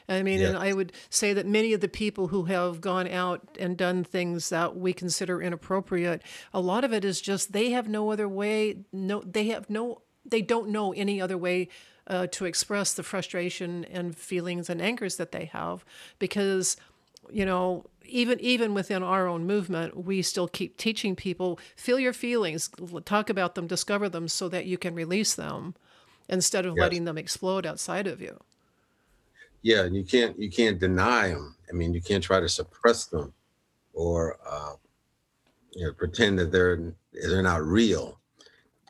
I 0.08 0.24
mean, 0.24 0.42
and 0.42 0.58
I 0.58 0.74
would 0.74 0.92
say 1.10 1.34
that 1.34 1.46
many 1.46 1.74
of 1.74 1.82
the 1.82 1.88
people 1.88 2.28
who 2.28 2.46
have 2.46 2.82
gone 2.82 3.08
out 3.08 3.58
and 3.60 3.78
done 3.78 4.04
things 4.04 4.50
that 4.50 4.76
we 4.76 4.94
consider 4.94 5.42
inappropriate, 5.42 6.22
a 6.54 6.60
lot 6.60 6.84
of 6.84 6.94
it 6.94 7.04
is 7.06 7.22
just 7.22 7.52
they 7.52 7.72
have 7.72 7.88
no 7.88 8.12
other 8.12 8.28
way. 8.28 8.80
No, 8.92 9.22
they 9.22 9.48
have 9.48 9.70
no, 9.70 10.02
they 10.26 10.42
don't 10.42 10.70
know 10.70 10.94
any 10.94 11.22
other 11.22 11.38
way 11.38 11.70
uh, 12.08 12.28
to 12.28 12.46
express 12.46 12.94
the 12.94 13.04
frustration 13.04 13.86
and 13.86 14.18
feelings 14.18 14.70
and 14.70 14.82
angers 14.82 15.18
that 15.18 15.32
they 15.32 15.46
have 15.46 15.84
because 16.20 16.78
you 17.30 17.46
know 17.46 17.86
even 18.06 18.40
even 18.40 18.74
within 18.74 19.04
our 19.04 19.28
own 19.28 19.46
movement 19.46 20.06
we 20.06 20.22
still 20.22 20.48
keep 20.48 20.78
teaching 20.78 21.16
people 21.16 21.60
feel 21.76 22.00
your 22.00 22.14
feelings 22.14 22.70
talk 23.04 23.30
about 23.30 23.56
them 23.56 23.68
discover 23.68 24.08
them 24.08 24.30
so 24.30 24.48
that 24.48 24.66
you 24.66 24.78
can 24.78 24.96
release 24.96 25.36
them 25.36 25.76
instead 26.30 26.66
of 26.66 26.76
Yes. 26.76 26.84
letting 26.84 27.04
them 27.04 27.18
explode 27.18 27.66
outside 27.66 28.08
of 28.08 28.22
you 28.22 28.40
Yeah, 29.62 29.86
you 29.86 30.04
can't 30.04 30.40
you 30.40 30.50
can't 30.50 30.80
deny 30.80 31.30
them. 31.30 31.56
I 31.70 31.74
mean, 31.74 31.94
you 31.94 32.02
can't 32.02 32.24
try 32.24 32.40
to 32.40 32.50
suppress 32.50 33.06
them 33.06 33.34
or 33.94 34.38
uh, 34.48 34.74
you 35.74 35.86
know 35.88 35.94
pretend 35.94 36.40
that 36.40 36.52
they're 36.52 36.94
they're 37.14 37.44
not 37.44 37.64
real 37.64 38.20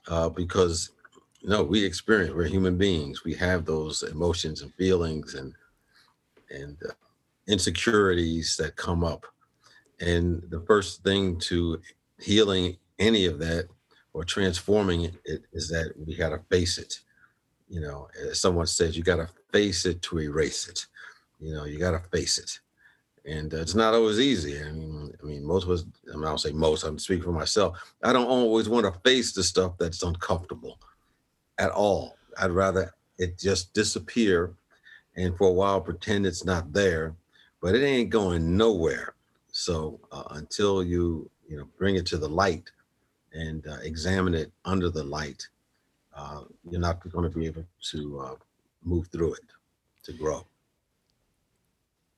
uh, 0.08 0.30
because 0.30 0.92
no, 1.44 1.64
we 1.64 1.84
experience. 1.86 2.34
We're 2.36 2.48
human 2.48 2.78
beings. 2.78 3.24
We 3.24 3.36
have 3.36 3.66
those 3.66 4.04
emotions 4.04 4.62
and 4.62 4.74
feelings 4.76 5.36
and 5.36 5.54
and 6.52 6.78
uh, 6.88 6.94
insecurities 7.48 8.58
that 8.58 8.76
come 8.76 9.04
up. 9.04 9.26
And 10.02 10.44
the 10.50 10.62
first 10.62 11.04
thing 11.04 11.40
to 11.42 11.82
healing 12.20 12.78
any 13.00 13.26
of 13.26 13.40
that 13.40 13.68
or 14.14 14.24
transforming 14.24 15.06
it 15.26 15.44
is 15.54 15.70
that 15.70 15.94
we 16.06 16.16
got 16.16 16.30
to 16.30 16.40
face 16.50 16.78
it 16.78 17.00
you 17.70 17.80
know 17.80 18.08
as 18.30 18.40
someone 18.40 18.68
says 18.68 18.96
you 18.96 19.04
got 19.04 19.18
to 19.18 19.30
face 19.52 19.86
it 19.86 20.02
to 20.02 20.20
erase 20.20 20.68
it 20.68 20.86
you 21.40 21.54
know 21.54 21.66
you 21.66 21.78
got 21.78 21.92
to 21.92 22.10
face 22.10 22.38
it 22.38 22.60
and 23.30 23.54
uh, 23.54 23.58
it's 23.58 23.76
not 23.76 23.94
always 23.94 24.20
easy 24.20 24.60
i 24.62 24.72
mean 24.72 25.12
i 25.22 25.26
mean 25.26 25.46
most 25.46 25.64
of 25.64 25.72
us 25.72 25.86
i 26.12 26.16
mean, 26.16 26.26
i 26.26 26.30
don't 26.30 26.40
say 26.40 26.52
most 26.52 26.84
i'm 26.84 27.00
speaking 27.00 27.24
for 27.24 27.32
myself 27.32 27.94
i 28.04 28.14
don't 28.14 28.28
always 28.28 28.70
want 28.70 28.86
to 28.86 29.00
face 29.02 29.34
the 29.34 29.44
stuff 29.44 29.74
that's 29.78 30.04
uncomfortable 30.04 30.80
at 31.58 31.72
all 31.72 32.16
i'd 32.40 32.52
rather 32.52 32.94
it 33.18 33.38
just 33.38 33.74
disappear 33.74 34.54
and 35.16 35.36
for 35.38 35.50
a 35.50 35.54
while 35.54 35.82
pretend 35.82 36.26
it's 36.26 36.46
not 36.46 36.72
there 36.72 37.16
but 37.62 37.76
it 37.76 37.84
ain't 37.84 38.10
going 38.10 38.56
nowhere 38.56 39.16
so 39.52 40.00
uh, 40.12 40.24
until 40.32 40.84
you 40.84 41.30
you 41.48 41.58
know 41.58 41.68
bring 41.78 41.96
it 41.96 42.06
to 42.06 42.18
the 42.18 42.30
light 42.30 42.70
and 43.34 43.68
uh, 43.68 43.78
examine 43.84 44.34
it 44.34 44.52
under 44.66 44.90
the 44.90 45.04
light 45.04 45.48
uh, 46.18 46.42
you're 46.70 46.82
not 46.82 47.00
going 47.12 47.32
to 47.32 47.38
be 47.38 47.46
able 47.46 47.64
to 47.92 48.20
uh, 48.20 48.36
move 48.84 49.08
through 49.08 49.34
it 49.34 49.46
to 50.04 50.14
grow. 50.14 50.46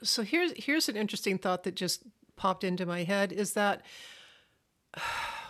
so 0.01 0.23
here's 0.23 0.53
here's 0.55 0.87
an 0.87 0.95
interesting 0.95 1.37
thought 1.37 1.63
that 1.63 1.75
just 1.75 2.03
popped 2.35 2.63
into 2.63 2.85
my 2.85 3.03
head 3.03 3.33
is 3.33 3.53
that 3.53 3.81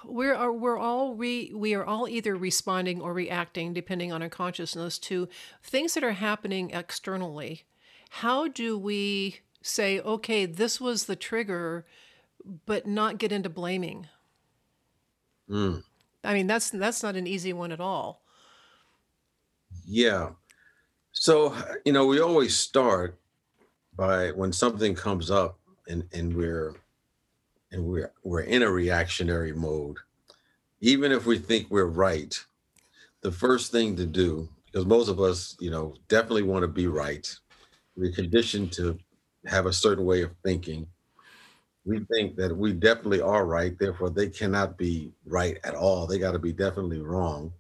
we're 0.06 0.52
we're 0.52 0.78
all 0.78 1.14
re, 1.16 1.52
we 1.54 1.74
are 1.76 1.86
all 1.86 2.08
either 2.08 2.36
responding 2.36 3.00
or 3.02 3.14
reacting 3.14 3.74
depending 3.74 4.12
on 4.12 4.24
our 4.24 4.30
consciousness 4.30 4.98
to 4.98 5.28
things 5.62 5.94
that 5.94 6.04
are 6.04 6.14
happening 6.14 6.72
externally. 6.72 7.64
How 8.10 8.48
do 8.48 8.78
we 8.78 9.42
say 9.62 10.00
okay 10.00 10.46
this 10.46 10.82
was 10.82 11.06
the 11.06 11.16
trigger 11.16 11.86
but 12.66 12.88
not 12.88 13.18
get 13.20 13.32
into 13.32 13.50
blaming? 13.50 14.08
Mm, 15.50 15.84
i 16.24 16.34
mean 16.34 16.48
that's 16.48 16.70
that's 16.70 17.04
not 17.04 17.16
an 17.16 17.28
easy 17.28 17.54
one 17.54 17.72
at 17.72 17.80
all 17.82 18.22
yeah. 19.90 20.32
So, 21.14 21.56
you 21.86 21.94
know, 21.94 22.08
we 22.08 22.22
always 22.22 22.58
start 22.58 23.20
by 23.96 24.32
when 24.32 24.54
something 24.54 24.96
comes 24.96 25.32
up 25.32 25.60
and, 25.90 26.06
and 26.14 26.36
we're 26.36 26.76
and 27.72 27.86
we're 27.86 28.14
we're 28.24 28.42
in 28.42 28.64
a 28.64 28.72
reactionary 28.72 29.54
mode, 29.54 29.98
even 30.82 31.12
if 31.14 31.26
we 31.28 31.40
think 31.40 31.68
we're 31.72 31.86
right, 31.86 32.40
the 33.22 33.32
first 33.32 33.72
thing 33.72 33.96
to 33.98 34.08
do, 34.08 34.50
because 34.68 34.86
most 34.88 35.10
of 35.10 35.22
us, 35.22 35.58
you 35.62 35.72
know, 35.72 35.96
definitely 36.10 36.44
want 36.44 36.64
to 36.64 36.70
be 36.70 36.88
right. 36.88 37.34
We're 37.98 38.14
conditioned 38.14 38.74
to 38.74 39.00
have 39.48 39.68
a 39.68 39.74
certain 39.74 40.06
way 40.06 40.24
of 40.24 40.32
thinking. 40.46 40.88
we 41.86 42.06
think 42.14 42.36
that 42.38 42.56
we 42.56 42.74
definitely 42.74 43.22
are 43.22 43.46
right, 43.46 43.78
therefore 43.80 44.12
they 44.12 44.30
cannot 44.30 44.78
be 44.78 45.12
right 45.26 45.60
at 45.64 45.76
all. 45.76 46.08
They 46.08 46.20
got 46.20 46.34
to 46.34 46.40
be 46.40 46.54
definitely 46.54 47.02
wrong. 47.02 47.54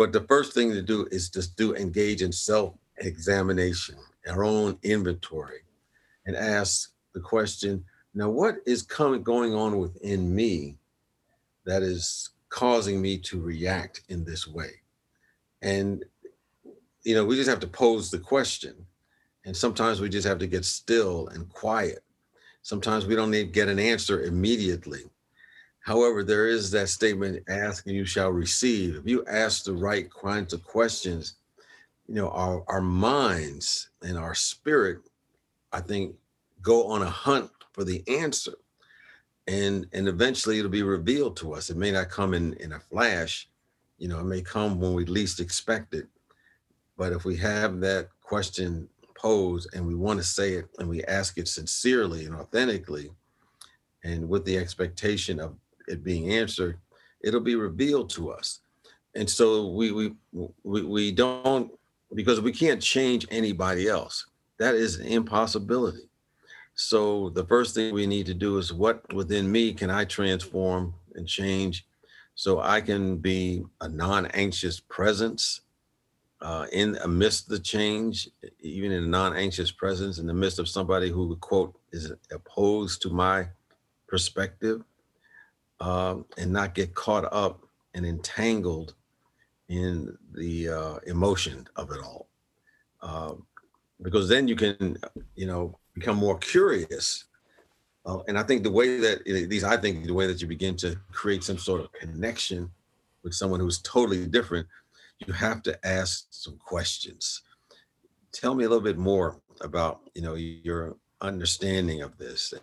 But 0.00 0.12
the 0.14 0.22
first 0.22 0.54
thing 0.54 0.70
to 0.70 0.80
do 0.80 1.06
is 1.10 1.28
just 1.28 1.58
do 1.58 1.74
engage 1.74 2.22
in 2.22 2.32
self-examination, 2.32 3.96
our 4.26 4.44
own 4.44 4.78
inventory, 4.82 5.60
and 6.24 6.34
ask 6.34 6.92
the 7.12 7.20
question, 7.20 7.84
now 8.14 8.30
what 8.30 8.54
is 8.64 8.80
coming 8.80 9.22
going 9.22 9.54
on 9.54 9.78
within 9.78 10.34
me 10.34 10.78
that 11.66 11.82
is 11.82 12.30
causing 12.48 13.02
me 13.02 13.18
to 13.18 13.42
react 13.42 14.00
in 14.08 14.24
this 14.24 14.48
way? 14.48 14.70
And 15.60 16.02
you 17.04 17.14
know, 17.14 17.26
we 17.26 17.36
just 17.36 17.50
have 17.50 17.60
to 17.60 17.66
pose 17.66 18.10
the 18.10 18.18
question. 18.18 18.86
And 19.44 19.54
sometimes 19.54 20.00
we 20.00 20.08
just 20.08 20.26
have 20.26 20.38
to 20.38 20.46
get 20.46 20.64
still 20.64 21.28
and 21.28 21.46
quiet 21.50 22.02
Sometimes 22.62 23.06
we 23.06 23.16
don't 23.16 23.30
need 23.30 23.46
to 23.46 23.52
get 23.52 23.68
an 23.68 23.78
answer 23.78 24.22
immediately. 24.22 25.04
However, 25.80 26.22
there 26.22 26.46
is 26.46 26.70
that 26.72 26.88
statement, 26.88 27.42
ask 27.48 27.86
and 27.86 27.96
you 27.96 28.04
shall 28.04 28.30
receive. 28.30 28.96
If 28.96 29.06
you 29.06 29.24
ask 29.26 29.64
the 29.64 29.72
right 29.72 30.08
kinds 30.12 30.52
of 30.52 30.62
questions, 30.62 31.34
you 32.06 32.14
know, 32.14 32.28
our, 32.30 32.62
our 32.68 32.80
minds 32.80 33.90
and 34.02 34.18
our 34.18 34.34
spirit, 34.34 34.98
I 35.72 35.80
think, 35.80 36.14
go 36.60 36.86
on 36.88 37.02
a 37.02 37.10
hunt 37.10 37.50
for 37.72 37.84
the 37.84 38.02
answer. 38.08 38.54
And 39.46 39.86
and 39.92 40.06
eventually 40.06 40.58
it'll 40.58 40.70
be 40.70 40.82
revealed 40.82 41.36
to 41.38 41.54
us. 41.54 41.70
It 41.70 41.76
may 41.76 41.90
not 41.90 42.10
come 42.10 42.34
in, 42.34 42.52
in 42.54 42.72
a 42.72 42.80
flash, 42.80 43.48
you 43.98 44.08
know, 44.08 44.20
it 44.20 44.24
may 44.24 44.42
come 44.42 44.80
when 44.80 44.94
we 44.94 45.04
least 45.04 45.40
expect 45.40 45.94
it. 45.94 46.06
But 46.96 47.12
if 47.12 47.24
we 47.24 47.36
have 47.36 47.80
that 47.80 48.08
question 48.22 48.88
posed 49.14 49.74
and 49.74 49.86
we 49.86 49.94
want 49.94 50.18
to 50.18 50.24
say 50.24 50.54
it 50.54 50.66
and 50.78 50.88
we 50.88 51.02
ask 51.04 51.38
it 51.38 51.48
sincerely 51.48 52.26
and 52.26 52.34
authentically 52.34 53.10
and 54.04 54.28
with 54.28 54.44
the 54.44 54.56
expectation 54.56 55.40
of 55.40 55.56
it 55.90 56.04
being 56.04 56.32
answered, 56.32 56.78
it'll 57.22 57.40
be 57.40 57.56
revealed 57.56 58.10
to 58.10 58.30
us. 58.30 58.60
And 59.14 59.28
so 59.28 59.68
we 59.68 59.92
we 59.92 60.14
we, 60.62 60.82
we 60.82 61.12
don't 61.12 61.70
because 62.14 62.40
we 62.40 62.52
can't 62.52 62.80
change 62.80 63.26
anybody 63.30 63.88
else. 63.88 64.26
That 64.58 64.74
is 64.74 64.96
an 64.96 65.06
impossibility. 65.06 66.08
So 66.74 67.30
the 67.30 67.44
first 67.44 67.74
thing 67.74 67.92
we 67.92 68.06
need 68.06 68.26
to 68.26 68.34
do 68.34 68.58
is 68.58 68.72
what 68.72 69.12
within 69.12 69.50
me 69.50 69.72
can 69.72 69.90
I 69.90 70.04
transform 70.04 70.94
and 71.14 71.26
change 71.26 71.86
so 72.34 72.60
I 72.60 72.80
can 72.80 73.16
be 73.16 73.64
a 73.80 73.88
non-anxious 73.88 74.80
presence 74.80 75.60
uh, 76.40 76.66
in 76.72 76.96
amidst 77.04 77.48
the 77.48 77.58
change, 77.58 78.30
even 78.60 78.92
in 78.92 79.04
a 79.04 79.06
non-anxious 79.06 79.70
presence, 79.72 80.18
in 80.18 80.26
the 80.26 80.32
midst 80.32 80.58
of 80.58 80.68
somebody 80.68 81.10
who 81.10 81.36
quote 81.36 81.78
is 81.92 82.12
opposed 82.32 83.02
to 83.02 83.10
my 83.10 83.46
perspective, 84.08 84.82
um, 85.80 86.24
and 86.38 86.52
not 86.52 86.74
get 86.74 86.94
caught 86.94 87.26
up 87.32 87.64
and 87.94 88.04
entangled 88.06 88.94
in 89.68 90.16
the 90.32 90.68
uh, 90.68 90.96
emotion 91.06 91.66
of 91.76 91.90
it 91.90 92.00
all, 92.04 92.28
Um, 93.02 93.46
because 94.02 94.28
then 94.28 94.48
you 94.48 94.56
can, 94.56 94.96
you 95.36 95.46
know, 95.46 95.78
become 95.94 96.16
more 96.16 96.38
curious 96.38 97.24
Uh, 98.06 98.22
and 98.28 98.38
I 98.38 98.42
think 98.42 98.62
the 98.62 98.70
way 98.70 98.98
that, 98.98 99.18
at 99.20 99.48
least 99.50 99.64
I 99.64 99.76
think 99.76 100.06
the 100.06 100.14
way 100.14 100.26
that 100.26 100.40
you 100.40 100.48
begin 100.48 100.76
to 100.78 100.96
create 101.12 101.44
some 101.44 101.58
sort 101.58 101.80
of 101.82 101.92
connection 101.92 102.70
with 103.22 103.34
someone 103.34 103.60
who's 103.60 103.78
totally 103.82 104.26
different, 104.26 104.66
you 105.26 105.32
have 105.34 105.62
to 105.64 105.86
ask 105.86 106.26
some 106.30 106.56
questions. 106.56 107.42
Tell 108.32 108.54
me 108.54 108.64
a 108.64 108.68
little 108.68 108.82
bit 108.82 108.96
more 108.96 109.40
about, 109.60 110.00
you 110.14 110.22
know, 110.22 110.34
your 110.34 110.96
understanding 111.20 112.00
of 112.00 112.16
this, 112.16 112.54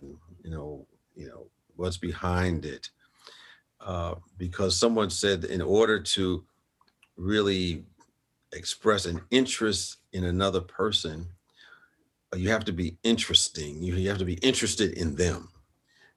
you 0.00 0.50
know, 0.50 0.86
you 1.14 1.28
know, 1.28 1.46
what's 1.76 1.96
behind 1.96 2.64
it. 2.64 2.90
Uh, 3.80 4.14
because 4.38 4.76
someone 4.76 5.10
said 5.10 5.44
in 5.44 5.60
order 5.60 6.00
to 6.00 6.44
really 7.16 7.84
express 8.52 9.04
an 9.04 9.20
interest 9.30 9.98
in 10.12 10.24
another 10.24 10.60
person, 10.60 11.26
you 12.34 12.50
have 12.50 12.64
to 12.64 12.72
be 12.72 12.96
interesting. 13.02 13.82
You, 13.82 14.08
have 14.08 14.18
to 14.18 14.24
be 14.24 14.34
interested 14.34 14.92
in 14.92 15.14
them. 15.14 15.50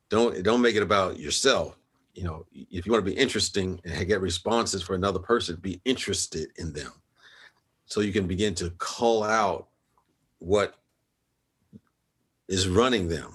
Don't 0.09 0.41
don't 0.43 0.61
make 0.61 0.75
it 0.75 0.83
about 0.83 1.19
yourself. 1.19 1.77
You 2.15 2.23
know, 2.23 2.45
if 2.51 2.85
you 2.85 2.91
want 2.91 3.05
to 3.05 3.11
be 3.11 3.17
interesting 3.17 3.79
and 3.83 4.07
get 4.07 4.21
responses 4.21 4.81
for 4.81 4.95
another 4.95 5.19
person, 5.19 5.57
be 5.57 5.81
interested 5.85 6.49
in 6.55 6.73
them. 6.73 6.91
So 7.85 8.01
you 8.01 8.11
can 8.11 8.25
begin 8.25 8.55
to 8.55 8.71
call 8.71 9.23
out 9.23 9.67
what 10.39 10.75
is 12.47 12.67
running 12.67 13.07
them 13.07 13.33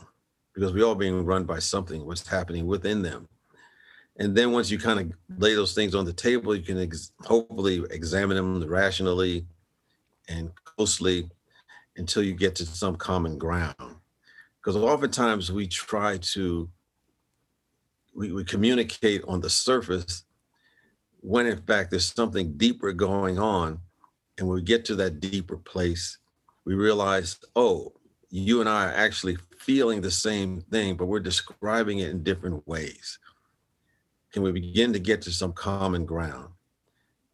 because 0.54 0.72
we're 0.72 0.84
all 0.84 0.94
being 0.94 1.24
run 1.24 1.44
by 1.44 1.58
something, 1.58 2.04
what's 2.04 2.26
happening 2.26 2.66
within 2.66 3.02
them. 3.02 3.28
And 4.18 4.36
then 4.36 4.52
once 4.52 4.70
you 4.70 4.78
kind 4.78 5.00
of 5.00 5.12
lay 5.38 5.54
those 5.54 5.74
things 5.74 5.94
on 5.94 6.04
the 6.04 6.12
table, 6.12 6.54
you 6.54 6.62
can 6.62 6.78
ex- 6.78 7.12
hopefully 7.20 7.82
examine 7.90 8.36
them 8.36 8.62
rationally 8.68 9.46
and 10.28 10.50
closely 10.54 11.28
until 11.96 12.22
you 12.22 12.34
get 12.34 12.54
to 12.56 12.66
some 12.66 12.96
common 12.96 13.38
ground. 13.38 13.96
Because 14.60 14.76
oftentimes 14.76 15.50
we 15.50 15.66
try 15.66 16.18
to 16.18 16.68
we, 18.14 18.30
we 18.30 18.44
communicate 18.44 19.22
on 19.26 19.40
the 19.40 19.48
surface 19.48 20.24
when 21.20 21.46
in 21.46 21.62
fact 21.62 21.90
there's 21.90 22.12
something 22.12 22.56
deeper 22.56 22.92
going 22.92 23.38
on. 23.38 23.78
And 24.36 24.48
when 24.48 24.56
we 24.56 24.62
get 24.62 24.84
to 24.86 24.94
that 24.96 25.20
deeper 25.20 25.56
place, 25.56 26.18
we 26.64 26.74
realize, 26.74 27.38
oh, 27.56 27.92
you 28.32 28.60
and 28.60 28.68
I 28.68 28.86
are 28.86 28.94
actually 28.94 29.36
feeling 29.58 30.00
the 30.00 30.10
same 30.10 30.62
thing, 30.62 30.96
but 30.96 31.06
we're 31.06 31.20
describing 31.20 31.98
it 31.98 32.08
in 32.08 32.22
different 32.22 32.66
ways. 32.66 33.18
Can 34.32 34.42
we 34.42 34.50
begin 34.52 34.90
to 34.94 34.98
get 34.98 35.20
to 35.22 35.30
some 35.30 35.52
common 35.52 36.06
ground 36.06 36.48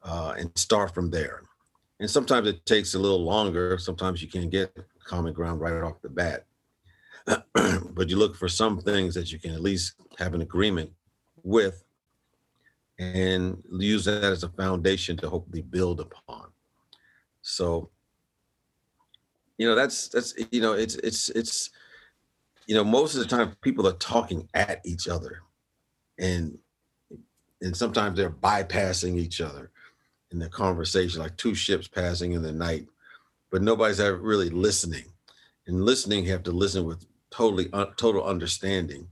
uh, 0.03 0.35
and 0.37 0.51
start 0.59 0.93
from 0.93 1.09
there? 1.09 1.43
And 2.01 2.11
sometimes 2.11 2.49
it 2.49 2.67
takes 2.67 2.95
a 2.95 2.99
little 2.99 3.23
longer. 3.23 3.79
Sometimes 3.79 4.21
you 4.21 4.29
can't 4.29 4.51
get 4.51 4.77
common 5.05 5.33
ground 5.33 5.61
right 5.61 5.83
off 5.83 6.03
the 6.03 6.09
bat. 6.09 6.47
but 7.93 8.09
you 8.09 8.17
look 8.17 8.35
for 8.35 8.49
some 8.49 8.81
things 8.81 9.15
that 9.15 9.31
you 9.31 9.39
can 9.39 9.53
at 9.53 9.63
least 9.63 9.95
have 10.19 10.35
an 10.35 10.43
agreement 10.43 10.91
with 11.45 11.85
and 12.99 13.63
use 13.79 14.05
that 14.07 14.25
as 14.25 14.43
a 14.43 14.49
foundation 14.49 15.17
to 15.19 15.29
hopefully 15.29 15.63
build 15.63 16.01
upon. 16.01 16.49
So, 17.43 17.91
you 19.59 19.69
know, 19.69 19.75
that's 19.75 20.09
that's 20.09 20.35
you 20.51 20.61
know, 20.61 20.73
it's 20.73 20.95
it's 20.97 21.29
it's 21.31 21.71
you 22.67 22.75
know, 22.75 22.85
most 22.85 23.15
of 23.15 23.21
the 23.21 23.27
time 23.27 23.55
people 23.61 23.87
are 23.87 23.95
talking 23.95 24.49
at 24.55 24.81
each 24.85 25.09
other 25.09 25.43
and 26.19 26.59
and 27.61 27.77
sometimes 27.77 28.17
they're 28.17 28.31
bypassing 28.31 29.17
each 29.17 29.41
other 29.41 29.71
in 30.31 30.39
the 30.39 30.49
conversation, 30.49 31.21
like 31.21 31.37
two 31.37 31.55
ships 31.55 31.89
passing 31.89 32.33
in 32.33 32.43
the 32.43 32.53
night, 32.53 32.87
but 33.51 33.63
nobody's 33.63 34.01
ever 34.01 34.17
really 34.17 34.51
listening. 34.51 35.05
And 35.67 35.85
listening, 35.85 36.25
you 36.25 36.33
have 36.33 36.45
to 36.45 36.53
listen 36.53 36.85
with 36.85 37.05
totally 37.31 37.69
uh, 37.73 37.87
total 37.97 38.25
understanding. 38.25 39.09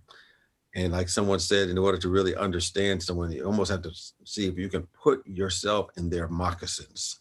And 0.75 0.93
like 0.93 1.09
someone 1.09 1.41
said, 1.41 1.71
in 1.71 1.79
order 1.79 1.99
to 1.99 2.09
really 2.09 2.37
understand 2.37 3.03
someone, 3.03 3.33
you 3.33 3.45
almost 3.45 3.71
have 3.71 3.83
to 3.83 3.91
see 4.25 4.47
if 4.47 4.59
you 4.59 4.69
can 4.69 4.87
put 5.03 5.27
yourself 5.27 5.89
in 5.97 6.09
their 6.11 6.29
moccasins. 6.29 7.19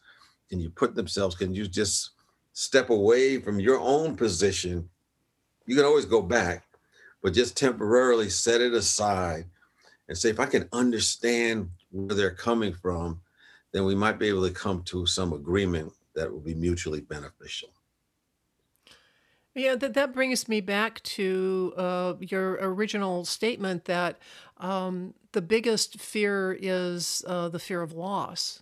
Can 0.49 0.59
you 0.59 0.69
put 0.69 0.93
themselves? 0.93 1.35
Can 1.35 1.55
you 1.55 1.67
just 1.67 2.11
step 2.55 2.89
away 2.89 3.37
from 3.39 3.59
your 3.59 3.79
own 3.79 4.15
position? 4.15 4.89
You 5.67 5.75
can 5.75 5.85
always 5.85 6.05
go 6.05 6.21
back, 6.21 6.63
but 7.21 7.33
just 7.33 7.57
temporarily 7.57 8.29
set 8.29 8.61
it 8.61 8.73
aside 8.73 9.45
and 10.07 10.17
say, 10.17 10.29
if 10.29 10.39
I 10.39 10.45
can 10.45 10.69
understand 10.71 11.69
where 11.91 12.15
they're 12.15 12.31
coming 12.31 12.73
from, 12.73 13.21
then 13.71 13.83
we 13.83 13.93
might 13.93 14.17
be 14.17 14.29
able 14.29 14.47
to 14.47 14.53
come 14.53 14.83
to 14.83 15.05
some 15.05 15.33
agreement 15.33 15.91
that 16.15 16.31
will 16.31 16.39
be 16.39 16.55
mutually 16.55 17.01
beneficial. 17.01 17.69
Yeah, 19.53 19.75
that, 19.75 19.93
that 19.93 20.13
brings 20.13 20.47
me 20.47 20.61
back 20.61 21.01
to 21.03 21.73
uh, 21.75 22.13
your 22.19 22.53
original 22.61 23.25
statement 23.25 23.85
that 23.85 24.17
um, 24.57 25.13
the 25.33 25.41
biggest 25.41 25.99
fear 25.99 26.57
is 26.59 27.23
uh, 27.27 27.49
the 27.49 27.59
fear 27.59 27.81
of 27.81 27.91
loss. 27.91 28.61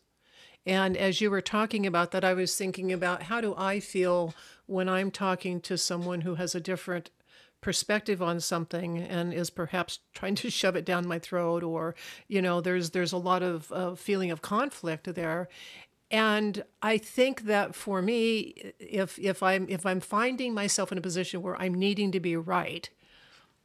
And 0.66 0.96
as 0.96 1.20
you 1.20 1.30
were 1.30 1.42
talking 1.42 1.86
about 1.86 2.12
that, 2.12 2.24
I 2.24 2.34
was 2.34 2.56
thinking 2.56 2.92
about 2.92 3.24
how 3.24 3.42
do 3.42 3.54
I 3.58 3.80
feel 3.80 4.34
when 4.66 4.88
I'm 4.88 5.12
talking 5.12 5.60
to 5.62 5.78
someone 5.78 6.22
who 6.22 6.36
has 6.36 6.56
a 6.56 6.62
different 6.62 7.10
perspective 7.64 8.22
on 8.22 8.40
something 8.40 8.98
and 9.00 9.34
is 9.34 9.50
perhaps 9.50 10.00
trying 10.14 10.36
to 10.36 10.50
shove 10.52 10.76
it 10.76 10.86
down 10.86 11.08
my 11.08 11.18
throat 11.18 11.64
or 11.64 11.96
you 12.28 12.42
know 12.42 12.62
there's 12.62 12.92
there's 12.92 13.14
a 13.14 13.18
lot 13.18 13.42
of 13.42 13.72
uh, 13.72 13.96
feeling 13.96 14.32
of 14.32 14.42
conflict 14.42 15.14
there. 15.16 15.50
And 16.12 16.64
i 16.82 17.00
think 17.00 17.44
that 17.44 17.74
for 17.74 18.02
me 18.02 18.74
if 18.80 19.18
if 19.18 19.42
i'm 19.42 19.68
if 19.68 19.84
i'm 19.84 20.00
finding 20.00 20.54
myself 20.54 20.92
in 20.92 20.98
a 21.00 21.02
position 21.02 21.42
where 21.42 21.60
i'm 21.60 21.74
needing 21.74 22.12
to 22.12 22.20
be 22.20 22.36
right 22.36 22.88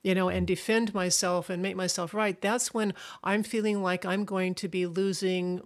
you 0.03 0.15
know 0.15 0.31
and 0.31 0.47
defend 0.47 0.95
myself 0.95 1.51
and 1.51 1.63
make 1.63 1.77
myself 1.77 2.15
right 2.15 2.41
that's 2.41 2.73
when 2.73 2.95
i'm 3.23 3.43
feeling 3.43 3.83
like 3.83 4.07
i'm 4.07 4.25
going 4.25 4.55
to 4.55 4.69
be 4.69 4.87
losing 4.87 5.61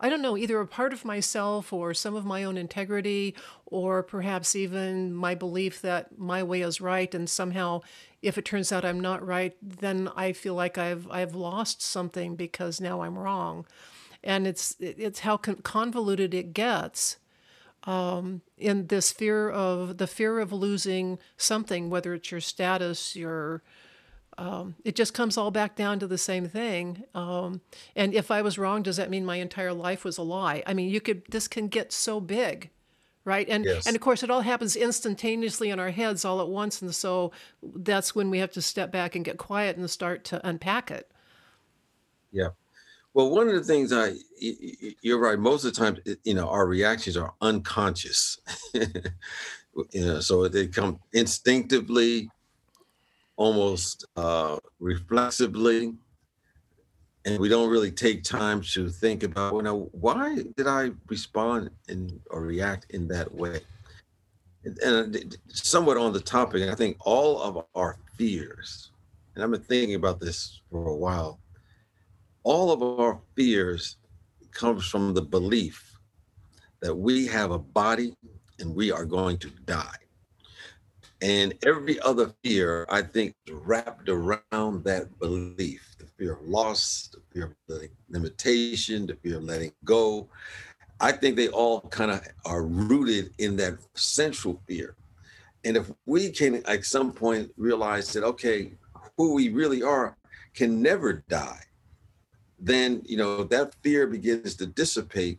I 0.00 0.08
don't 0.08 0.22
know, 0.22 0.36
either 0.36 0.58
a 0.58 0.66
part 0.66 0.94
of 0.94 1.04
myself 1.04 1.72
or 1.72 1.92
some 1.92 2.16
of 2.16 2.24
my 2.24 2.42
own 2.42 2.56
integrity, 2.56 3.34
or 3.66 4.02
perhaps 4.02 4.56
even 4.56 5.14
my 5.14 5.34
belief 5.34 5.82
that 5.82 6.18
my 6.18 6.42
way 6.42 6.62
is 6.62 6.80
right. 6.80 7.14
And 7.14 7.28
somehow, 7.28 7.82
if 8.22 8.38
it 8.38 8.46
turns 8.46 8.72
out 8.72 8.84
I'm 8.84 9.00
not 9.00 9.24
right, 9.24 9.54
then 9.60 10.08
I 10.16 10.32
feel 10.32 10.54
like 10.54 10.78
I've, 10.78 11.06
I've 11.10 11.34
lost 11.34 11.82
something 11.82 12.34
because 12.34 12.80
now 12.80 13.02
I'm 13.02 13.18
wrong. 13.18 13.66
And 14.24 14.46
it's, 14.46 14.74
it's 14.80 15.20
how 15.20 15.36
convoluted 15.36 16.32
it 16.32 16.54
gets 16.54 17.18
um, 17.84 18.42
in 18.58 18.86
this 18.86 19.12
fear 19.12 19.50
of 19.50 19.98
the 19.98 20.06
fear 20.06 20.38
of 20.40 20.52
losing 20.52 21.18
something, 21.36 21.90
whether 21.90 22.14
it's 22.14 22.30
your 22.30 22.40
status, 22.40 23.16
your 23.16 23.62
um, 24.38 24.76
it 24.84 24.96
just 24.96 25.14
comes 25.14 25.36
all 25.36 25.50
back 25.50 25.76
down 25.76 25.98
to 25.98 26.06
the 26.06 26.18
same 26.18 26.48
thing. 26.48 27.04
Um, 27.14 27.60
and 27.94 28.14
if 28.14 28.30
I 28.30 28.42
was 28.42 28.58
wrong, 28.58 28.82
does 28.82 28.96
that 28.96 29.10
mean 29.10 29.24
my 29.24 29.36
entire 29.36 29.72
life 29.72 30.04
was 30.04 30.18
a 30.18 30.22
lie? 30.22 30.62
I 30.66 30.74
mean, 30.74 30.88
you 30.88 31.00
could. 31.00 31.22
This 31.28 31.48
can 31.48 31.68
get 31.68 31.92
so 31.92 32.20
big, 32.20 32.70
right? 33.24 33.48
And 33.48 33.64
yes. 33.64 33.86
and 33.86 33.94
of 33.94 34.02
course, 34.02 34.22
it 34.22 34.30
all 34.30 34.40
happens 34.40 34.76
instantaneously 34.76 35.70
in 35.70 35.78
our 35.78 35.90
heads 35.90 36.24
all 36.24 36.40
at 36.40 36.48
once, 36.48 36.80
and 36.80 36.94
so 36.94 37.32
that's 37.62 38.14
when 38.14 38.30
we 38.30 38.38
have 38.38 38.52
to 38.52 38.62
step 38.62 38.90
back 38.90 39.14
and 39.14 39.24
get 39.24 39.36
quiet 39.36 39.76
and 39.76 39.90
start 39.90 40.24
to 40.24 40.46
unpack 40.46 40.90
it. 40.90 41.10
Yeah. 42.32 42.48
Well, 43.12 43.30
one 43.30 43.48
of 43.48 43.54
the 43.54 43.64
things 43.64 43.92
I, 43.92 44.12
you're 45.02 45.18
right. 45.18 45.38
Most 45.38 45.64
of 45.64 45.74
the 45.74 45.80
time, 45.80 45.98
you 46.22 46.34
know, 46.34 46.48
our 46.48 46.64
reactions 46.66 47.16
are 47.16 47.34
unconscious. 47.40 48.38
you 48.72 48.90
know, 49.94 50.20
so 50.20 50.46
they 50.46 50.68
come 50.68 51.00
instinctively 51.12 52.30
almost 53.40 54.04
uh, 54.16 54.58
reflexively, 54.80 55.94
and 57.24 57.38
we 57.38 57.48
don't 57.48 57.70
really 57.70 57.90
take 57.90 58.22
time 58.22 58.60
to 58.60 58.90
think 58.90 59.22
about, 59.22 59.54
well, 59.54 59.62
now, 59.62 59.88
why 59.92 60.42
did 60.58 60.66
I 60.66 60.90
respond 61.08 61.70
in, 61.88 62.20
or 62.30 62.42
react 62.42 62.90
in 62.90 63.08
that 63.08 63.34
way? 63.34 63.60
And, 64.64 64.78
and 64.82 65.36
somewhat 65.48 65.96
on 65.96 66.12
the 66.12 66.20
topic, 66.20 66.68
I 66.68 66.74
think 66.74 66.98
all 67.00 67.40
of 67.40 67.64
our 67.74 67.96
fears, 68.18 68.90
and 69.34 69.42
I've 69.42 69.50
been 69.50 69.62
thinking 69.62 69.94
about 69.94 70.20
this 70.20 70.60
for 70.70 70.88
a 70.88 70.96
while, 70.96 71.40
all 72.42 72.70
of 72.70 72.82
our 72.82 73.22
fears 73.36 73.96
comes 74.52 74.84
from 74.86 75.14
the 75.14 75.22
belief 75.22 75.98
that 76.82 76.94
we 76.94 77.26
have 77.28 77.52
a 77.52 77.58
body 77.58 78.12
and 78.58 78.74
we 78.74 78.92
are 78.92 79.06
going 79.06 79.38
to 79.38 79.48
die. 79.64 79.96
And 81.22 81.54
every 81.66 82.00
other 82.00 82.32
fear, 82.42 82.86
I 82.88 83.02
think, 83.02 83.34
is 83.46 83.52
wrapped 83.52 84.08
around 84.08 84.84
that 84.84 85.18
belief 85.18 85.96
the 85.98 86.06
fear 86.06 86.32
of 86.32 86.42
loss, 86.48 87.10
the 87.12 87.20
fear 87.32 87.54
of 87.68 87.80
limitation, 88.08 89.06
the 89.06 89.16
fear 89.16 89.36
of 89.36 89.44
letting 89.44 89.72
go. 89.84 90.28
I 90.98 91.12
think 91.12 91.36
they 91.36 91.48
all 91.48 91.82
kind 91.82 92.10
of 92.10 92.26
are 92.46 92.62
rooted 92.62 93.34
in 93.38 93.56
that 93.56 93.78
central 93.94 94.60
fear. 94.66 94.96
And 95.64 95.76
if 95.76 95.90
we 96.06 96.30
can 96.30 96.64
at 96.66 96.84
some 96.84 97.12
point 97.12 97.52
realize 97.56 98.12
that, 98.14 98.24
okay, 98.24 98.72
who 99.16 99.34
we 99.34 99.50
really 99.50 99.82
are 99.82 100.16
can 100.54 100.80
never 100.80 101.24
die, 101.28 101.60
then, 102.58 103.02
you 103.04 103.16
know, 103.16 103.44
that 103.44 103.74
fear 103.82 104.06
begins 104.06 104.54
to 104.56 104.66
dissipate. 104.66 105.38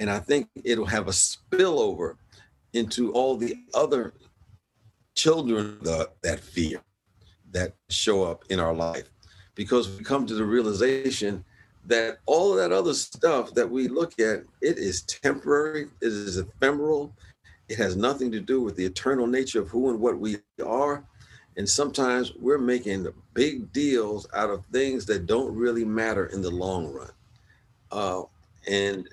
And 0.00 0.10
I 0.10 0.18
think 0.18 0.48
it'll 0.64 0.86
have 0.86 1.06
a 1.06 1.12
spillover 1.12 2.16
into 2.72 3.12
all 3.12 3.36
the 3.36 3.56
other 3.74 4.14
children 5.14 5.78
the, 5.82 6.10
that 6.22 6.40
fear. 6.40 6.80
that 7.52 7.74
show 7.90 8.24
up 8.24 8.44
in 8.48 8.58
our 8.58 8.74
life. 8.74 9.10
Because 9.54 9.88
we 9.88 10.04
come 10.04 10.26
to 10.26 10.34
the 10.34 10.44
realization 10.44 11.44
that 11.86 12.18
all 12.26 12.52
of 12.52 12.58
that 12.58 12.72
other 12.72 12.94
stuff 12.94 13.52
that 13.54 13.68
we 13.68 13.88
look 13.88 14.12
at 14.20 14.44
it 14.60 14.78
is 14.78 15.02
temporary 15.02 15.88
it 16.00 16.06
is 16.06 16.38
ephemeral 16.38 17.12
it 17.72 17.78
has 17.78 17.96
nothing 17.96 18.30
to 18.32 18.40
do 18.40 18.60
with 18.60 18.76
the 18.76 18.84
eternal 18.84 19.26
nature 19.26 19.58
of 19.60 19.68
who 19.68 19.88
and 19.88 19.98
what 19.98 20.18
we 20.18 20.36
are. 20.62 21.04
And 21.56 21.66
sometimes 21.66 22.34
we're 22.38 22.58
making 22.58 23.06
big 23.32 23.72
deals 23.72 24.26
out 24.34 24.50
of 24.50 24.66
things 24.66 25.06
that 25.06 25.24
don't 25.24 25.54
really 25.54 25.84
matter 25.84 26.26
in 26.26 26.42
the 26.42 26.50
long 26.50 26.92
run. 26.92 27.10
Uh, 27.90 28.22
and 28.68 29.08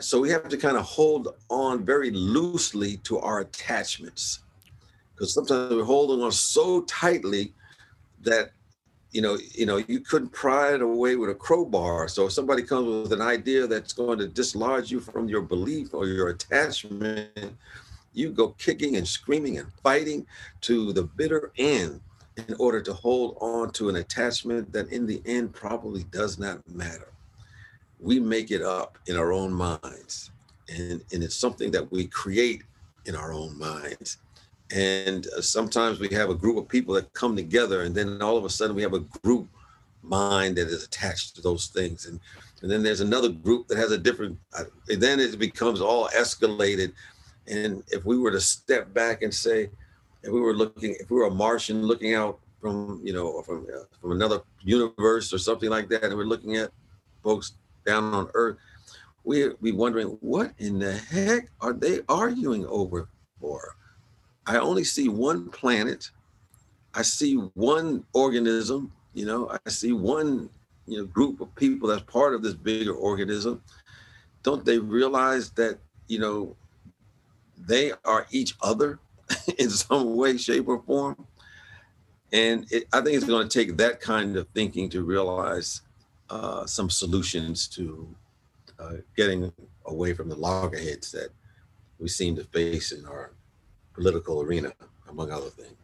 so 0.00 0.20
we 0.20 0.30
have 0.30 0.48
to 0.48 0.56
kind 0.56 0.76
of 0.76 0.84
hold 0.84 1.36
on 1.48 1.84
very 1.84 2.10
loosely 2.10 2.96
to 2.98 3.20
our 3.20 3.40
attachments 3.40 4.40
because 5.22 5.34
sometimes 5.34 5.72
we're 5.72 5.84
holding 5.84 6.20
on 6.20 6.32
so 6.32 6.80
tightly 6.82 7.52
that 8.22 8.50
you 9.12 9.22
know, 9.22 9.38
you 9.54 9.66
know, 9.66 9.76
you 9.76 10.00
couldn't 10.00 10.30
pry 10.30 10.74
it 10.74 10.82
away 10.82 11.14
with 11.14 11.30
a 11.30 11.34
crowbar. 11.34 12.08
So 12.08 12.26
if 12.26 12.32
somebody 12.32 12.64
comes 12.64 12.88
with 12.88 13.12
an 13.12 13.20
idea 13.20 13.68
that's 13.68 13.92
going 13.92 14.18
to 14.18 14.26
dislodge 14.26 14.90
you 14.90 14.98
from 14.98 15.28
your 15.28 15.42
belief 15.42 15.94
or 15.94 16.08
your 16.08 16.30
attachment, 16.30 17.54
you 18.14 18.30
go 18.30 18.48
kicking 18.58 18.96
and 18.96 19.06
screaming 19.06 19.58
and 19.58 19.72
fighting 19.84 20.26
to 20.62 20.92
the 20.92 21.04
bitter 21.04 21.52
end 21.56 22.00
in 22.48 22.56
order 22.58 22.80
to 22.80 22.92
hold 22.92 23.36
on 23.40 23.70
to 23.74 23.90
an 23.90 23.96
attachment 23.96 24.72
that 24.72 24.90
in 24.90 25.06
the 25.06 25.22
end 25.24 25.52
probably 25.52 26.02
does 26.04 26.36
not 26.36 26.68
matter. 26.68 27.12
We 28.00 28.18
make 28.18 28.50
it 28.50 28.62
up 28.62 28.98
in 29.06 29.16
our 29.16 29.32
own 29.32 29.52
minds. 29.52 30.32
And, 30.68 31.00
and 31.12 31.22
it's 31.22 31.36
something 31.36 31.70
that 31.70 31.92
we 31.92 32.06
create 32.06 32.62
in 33.04 33.14
our 33.14 33.32
own 33.32 33.56
minds. 33.56 34.18
And 34.72 35.26
uh, 35.36 35.42
sometimes 35.42 36.00
we 36.00 36.08
have 36.10 36.30
a 36.30 36.34
group 36.34 36.56
of 36.56 36.68
people 36.68 36.94
that 36.94 37.12
come 37.12 37.36
together, 37.36 37.82
and 37.82 37.94
then 37.94 38.22
all 38.22 38.38
of 38.38 38.44
a 38.44 38.50
sudden 38.50 38.74
we 38.74 38.82
have 38.82 38.94
a 38.94 39.00
group 39.22 39.48
mind 40.02 40.56
that 40.56 40.68
is 40.68 40.82
attached 40.84 41.36
to 41.36 41.42
those 41.42 41.66
things. 41.66 42.06
And, 42.06 42.18
and 42.62 42.70
then 42.70 42.82
there's 42.82 43.00
another 43.00 43.28
group 43.28 43.68
that 43.68 43.76
has 43.76 43.92
a 43.92 43.98
different, 43.98 44.38
uh, 44.58 44.64
and 44.88 45.00
then 45.00 45.20
it 45.20 45.38
becomes 45.38 45.80
all 45.80 46.08
escalated. 46.08 46.92
And 47.46 47.82
if 47.88 48.04
we 48.04 48.18
were 48.18 48.30
to 48.30 48.40
step 48.40 48.94
back 48.94 49.22
and 49.22 49.32
say, 49.32 49.68
if 50.22 50.32
we 50.32 50.40
were 50.40 50.54
looking, 50.54 50.96
if 50.98 51.10
we 51.10 51.16
were 51.16 51.26
a 51.26 51.30
Martian 51.30 51.82
looking 51.82 52.14
out 52.14 52.38
from, 52.60 53.00
you 53.04 53.12
know, 53.12 53.42
from, 53.42 53.66
uh, 53.66 53.84
from 54.00 54.12
another 54.12 54.40
universe 54.62 55.32
or 55.32 55.38
something 55.38 55.68
like 55.68 55.88
that, 55.88 56.04
and 56.04 56.16
we're 56.16 56.24
looking 56.24 56.56
at 56.56 56.70
folks 57.22 57.54
down 57.84 58.14
on 58.14 58.28
Earth, 58.34 58.56
we 59.24 59.50
we 59.60 59.72
wondering 59.72 60.16
what 60.20 60.52
in 60.58 60.78
the 60.78 60.94
heck 60.94 61.48
are 61.60 61.72
they 61.72 62.00
arguing 62.08 62.66
over 62.66 63.08
for? 63.40 63.76
I 64.46 64.58
only 64.58 64.84
see 64.84 65.08
one 65.08 65.48
planet. 65.48 66.10
I 66.94 67.02
see 67.02 67.36
one 67.54 68.04
organism, 68.12 68.92
you 69.14 69.24
know, 69.24 69.56
I 69.64 69.70
see 69.70 69.92
one, 69.92 70.50
you 70.86 70.98
know, 70.98 71.04
group 71.06 71.40
of 71.40 71.54
people 71.54 71.88
that's 71.88 72.02
part 72.02 72.34
of 72.34 72.42
this 72.42 72.54
bigger 72.54 72.92
organism. 72.92 73.62
Don't 74.42 74.64
they 74.64 74.78
realize 74.78 75.50
that, 75.52 75.78
you 76.08 76.18
know, 76.18 76.56
they 77.56 77.92
are 78.04 78.26
each 78.30 78.54
other 78.62 78.98
in 79.58 79.70
some 79.70 80.16
way, 80.16 80.36
shape, 80.36 80.68
or 80.68 80.82
form? 80.82 81.26
And 82.32 82.66
it, 82.70 82.88
I 82.92 83.00
think 83.00 83.16
it's 83.16 83.26
going 83.26 83.48
to 83.48 83.58
take 83.58 83.76
that 83.76 84.00
kind 84.00 84.36
of 84.36 84.48
thinking 84.48 84.88
to 84.90 85.02
realize 85.02 85.82
uh, 86.30 86.66
some 86.66 86.90
solutions 86.90 87.68
to 87.68 88.08
uh, 88.78 88.94
getting 89.16 89.52
away 89.86 90.14
from 90.14 90.28
the 90.28 90.36
loggerheads 90.36 91.12
that 91.12 91.28
we 91.98 92.08
seem 92.08 92.34
to 92.36 92.44
face 92.44 92.92
in 92.92 93.04
our 93.04 93.32
political 93.94 94.42
arena, 94.42 94.72
among 95.08 95.30
other 95.30 95.50
things. 95.50 95.76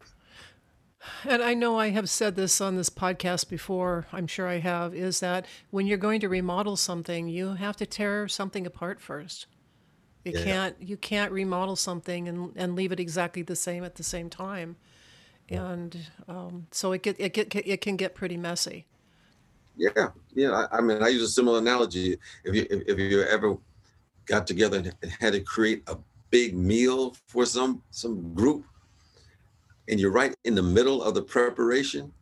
And 1.25 1.43
I 1.43 1.55
know 1.55 1.79
I 1.79 1.91
have 1.91 2.09
said 2.09 2.37
this 2.37 2.61
on 2.61 2.77
this 2.77 2.91
podcast 2.91 3.49
before, 3.49 4.07
I'm 4.13 4.27
sure 4.27 4.47
I 4.47 4.59
have, 4.59 4.95
is 4.95 5.21
that 5.21 5.47
when 5.71 5.87
you're 5.87 5.99
going 5.99 6.21
to 6.21 6.29
remodel 6.29 6.77
something, 6.77 7.29
you 7.29 7.55
have 7.55 7.77
to 7.77 7.87
tear 7.87 8.29
something 8.29 8.67
apart 8.67 9.01
first. 9.01 9.47
You 10.25 10.33
yeah. 10.35 10.45
can't 10.45 10.77
you 10.81 10.97
can't 10.97 11.33
remodel 11.33 11.77
something 11.77 12.29
and, 12.29 12.53
and 12.57 12.75
leave 12.75 12.93
it 12.93 13.01
exactly 13.01 13.43
the 13.43 13.57
same 13.57 13.85
at 13.85 13.95
the 13.95 14.03
same 14.03 14.29
time. 14.29 14.77
And 15.49 15.97
um, 16.29 16.67
so 16.71 16.93
it 16.93 17.03
get, 17.03 17.17
it 17.19 17.33
get 17.33 17.55
it 17.55 17.81
can 17.81 17.97
get 17.97 18.15
pretty 18.15 18.37
messy. 18.37 18.87
Yeah, 19.77 20.09
yeah. 20.35 20.67
I, 20.71 20.79
I 20.79 20.81
mean, 20.81 21.03
I 21.03 21.09
use 21.09 21.23
a 21.23 21.29
similar 21.29 21.59
analogy. 21.59 22.19
If 22.45 22.55
you 22.55 22.67
if, 22.69 22.83
if 22.87 22.99
you 22.99 23.23
ever 23.23 23.57
got 24.27 24.47
together 24.47 24.79
and 24.79 25.13
had 25.21 25.33
to 25.33 25.41
create 25.41 25.83
a 25.87 25.97
big 26.31 26.57
meal 26.57 27.17
for 27.27 27.47
some 27.47 27.83
some 27.91 28.35
group 28.35 28.65
and 29.89 29.99
you're 29.99 30.13
right 30.13 30.35
in 30.45 30.55
the 30.55 30.63
middle 30.63 31.03
of 31.03 31.15
the 31.15 31.23
preparation 31.23 32.13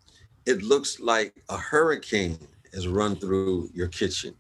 it 0.47 0.63
looks 0.63 1.01
like 1.01 1.35
a 1.49 1.57
hurricane 1.57 2.39
has 2.73 2.87
run 2.87 3.17
through 3.17 3.69
your 3.75 3.89
kitchen. 3.89 4.35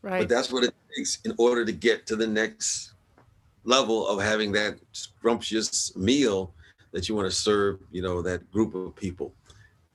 Right. 0.00 0.20
but 0.20 0.28
that's 0.28 0.52
what 0.52 0.62
it 0.62 0.74
takes 0.94 1.18
in 1.24 1.34
order 1.38 1.64
to 1.64 1.72
get 1.72 2.06
to 2.06 2.14
the 2.14 2.26
next 2.26 2.92
level 3.64 4.06
of 4.06 4.22
having 4.22 4.52
that 4.52 4.78
scrumptious 4.92 5.94
meal 5.96 6.54
that 6.92 7.08
you 7.08 7.16
want 7.16 7.28
to 7.28 7.34
serve 7.34 7.80
you 7.90 8.00
know 8.00 8.22
that 8.22 8.50
group 8.52 8.74
of 8.74 8.94
people. 8.94 9.34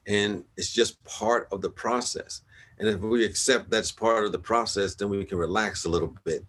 And 0.05 0.43
it's 0.57 0.73
just 0.73 1.01
part 1.05 1.47
of 1.53 1.61
the 1.61 1.69
process. 1.69 2.41
And 2.79 2.89
if 2.89 2.99
we 2.99 3.23
accept 3.23 3.69
that's 3.69 3.91
part 3.91 4.25
of 4.25 4.31
the 4.31 4.39
process 4.39 4.95
then 4.95 5.09
we 5.09 5.23
can 5.23 5.37
relax 5.37 5.85
a 5.85 5.89
little 5.89 6.15
bit 6.23 6.45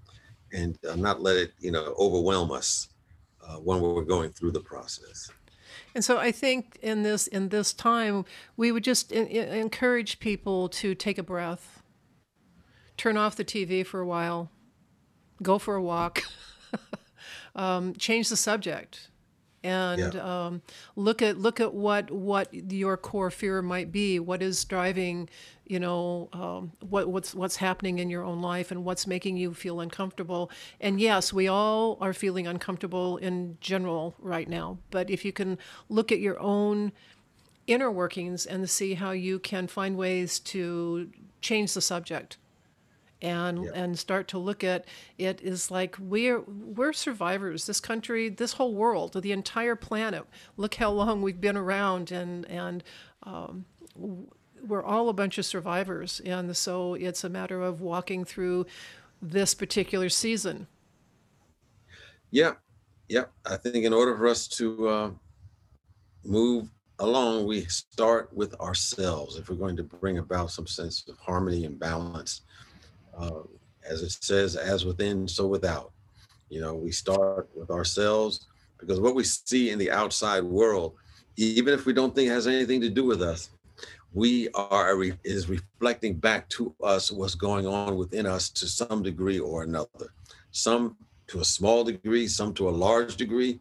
and 0.55 0.79
uh, 0.88 0.95
not 0.95 1.21
let 1.21 1.37
it, 1.37 1.53
you 1.59 1.71
know, 1.71 1.95
overwhelm 1.99 2.51
us 2.53 2.88
uh, 3.43 3.57
when 3.57 3.81
we're 3.81 4.05
going 4.05 4.31
through 4.31 4.53
the 4.53 4.61
process. 4.61 5.31
And 5.95 6.05
so 6.05 6.19
I 6.19 6.33
think 6.33 6.79
in 6.83 7.03
this 7.03 7.27
in 7.27 7.51
this 7.51 7.73
time, 7.73 8.25
we 8.57 8.73
would 8.73 8.85
just 8.85 9.12
in, 9.12 9.27
in, 9.27 9.49
encourage 9.49 10.21
people 10.21 10.69
to 10.71 10.95
take 10.95 11.19
a 11.19 11.23
breath, 11.23 11.83
turn 12.97 13.17
off 13.17 13.37
the 13.37 13.45
TV 13.45 13.85
for 13.85 14.01
a 14.01 14.07
while, 14.07 14.51
go 15.43 15.59
for 15.59 15.75
a 15.75 15.83
walk, 15.83 16.23
um, 17.55 17.95
change 17.95 18.29
the 18.29 18.37
subject 18.37 19.09
and 19.64 20.14
yeah. 20.14 20.44
um, 20.46 20.62
look 20.94 21.22
at 21.22 21.38
look 21.38 21.59
at 21.59 21.72
what 21.72 22.11
what 22.11 22.53
your 22.53 22.96
core 22.96 23.31
fear 23.31 23.62
might 23.62 23.90
be. 23.90 24.20
What 24.20 24.42
is 24.42 24.62
driving, 24.64 25.29
you 25.66 25.81
know, 25.81 26.29
um, 26.35 26.72
what 26.81 27.09
what's 27.09 27.35
what's 27.35 27.57
happening 27.57 27.98
in 27.98 28.11
your 28.11 28.22
own 28.22 28.42
life 28.42 28.70
and 28.70 28.85
what's 28.85 29.07
making 29.07 29.38
you 29.38 29.55
feel 29.55 29.81
uncomfortable. 29.81 30.50
And 30.81 31.00
yes, 31.00 31.33
we 31.33 31.48
all 31.48 31.96
are 32.00 32.12
feeling 32.12 32.46
uncomfortable 32.46 33.16
in 33.16 33.57
general 33.61 34.14
right 34.18 34.48
now. 34.48 34.79
But 34.90 35.09
if 35.09 35.24
you 35.24 35.33
can 35.33 35.59
look 35.88 36.12
at 36.12 36.20
your 36.20 36.38
own 36.40 36.92
inner 37.66 37.90
workings 37.90 38.44
and 38.44 38.68
see 38.68 38.94
how 38.94 39.12
you 39.12 39.38
can 39.38 39.66
find 39.66 39.96
ways 39.96 40.38
to 40.38 41.11
change 41.40 41.72
the 41.72 41.81
subject 41.81 42.37
and 43.25 43.71
and 43.75 43.99
start 43.99 44.29
to 44.29 44.39
look 44.39 44.63
at 44.63 44.85
it 45.17 45.41
is 45.43 45.71
like 45.71 45.97
we're 45.99 46.41
we're 46.41 46.93
survivors. 46.93 47.67
This 47.67 47.81
country 47.81 48.29
this 48.29 48.53
whole 48.53 48.75
world 48.75 49.21
the 49.21 49.33
entire 49.33 49.77
planet 49.77 50.25
look 50.59 50.75
how 50.75 50.91
long 50.91 51.23
we've 51.23 51.41
been 51.41 51.57
around 51.57 52.13
and 52.13 52.45
and 52.47 52.85
um, 53.23 53.65
we're 54.67 54.83
all 54.83 55.09
a 55.09 55.15
bunch 55.15 55.39
of 55.39 55.47
survivors. 55.47 56.21
And 56.25 56.55
so 56.55 56.95
it's 56.95 57.25
a 57.25 57.31
matter 57.31 57.63
of 57.63 57.81
walking 57.81 58.25
through 58.25 58.67
this 59.23 59.55
particular 59.55 60.11
season. 60.11 60.67
Yeah. 62.31 62.53
Yeah. 63.09 63.25
I 63.47 63.57
think 63.57 63.85
in 63.87 63.95
order 63.95 64.17
for 64.17 64.27
us 64.27 64.47
to 64.49 64.89
uh, 64.89 65.11
move 66.25 66.69
along 66.99 67.47
we 67.47 67.65
start 67.65 68.31
with 68.35 68.55
ourselves. 68.61 69.37
If 69.37 69.49
we're 69.49 69.57
going 69.57 69.77
to 69.77 69.83
bring 69.83 70.19
about 70.19 70.51
some 70.51 70.67
sense 70.67 71.05
of 71.09 71.17
harmony 71.19 71.65
and 71.65 71.79
balance 71.79 72.43
uh, 73.16 73.42
as 73.88 74.03
it 74.03 74.11
says, 74.11 74.57
as 74.57 74.85
within, 74.85 75.29
so 75.29 75.46
without. 75.46 75.92
You 76.48 76.61
know, 76.61 76.74
we 76.74 76.90
start 76.92 77.48
with 77.55 77.70
ourselves 77.70 78.46
because 78.79 79.00
what 79.00 79.14
we 79.14 79.24
see 79.24 79.70
in 79.70 79.79
the 79.79 79.90
outside 79.90 80.44
world, 80.44 80.94
even 81.37 81.74
if 81.74 81.87
we 81.87 81.92
don't 81.92 82.14
think 82.14 82.29
it 82.29 82.33
has 82.33 82.46
anything 82.46 82.81
to 82.83 82.90
do 82.90 83.05
with 83.05 83.22
us, 83.22 83.50
we 84.12 84.48
are 84.55 85.03
is 85.24 85.48
reflecting 85.48 86.14
back 86.14 86.48
to 86.50 86.74
us 86.83 87.11
what's 87.11 87.35
going 87.35 87.66
on 87.66 87.96
within 87.96 88.27
us 88.27 88.48
to 88.48 88.66
some 88.68 89.03
degree 89.03 89.40
or 89.40 89.64
another. 89.64 90.12
Some 90.53 90.96
to 91.27 91.40
a 91.40 91.44
small 91.44 91.83
degree, 91.83 92.29
some 92.29 92.55
to 92.55 92.68
a 92.68 92.70
large 92.70 93.16
degree, 93.16 93.59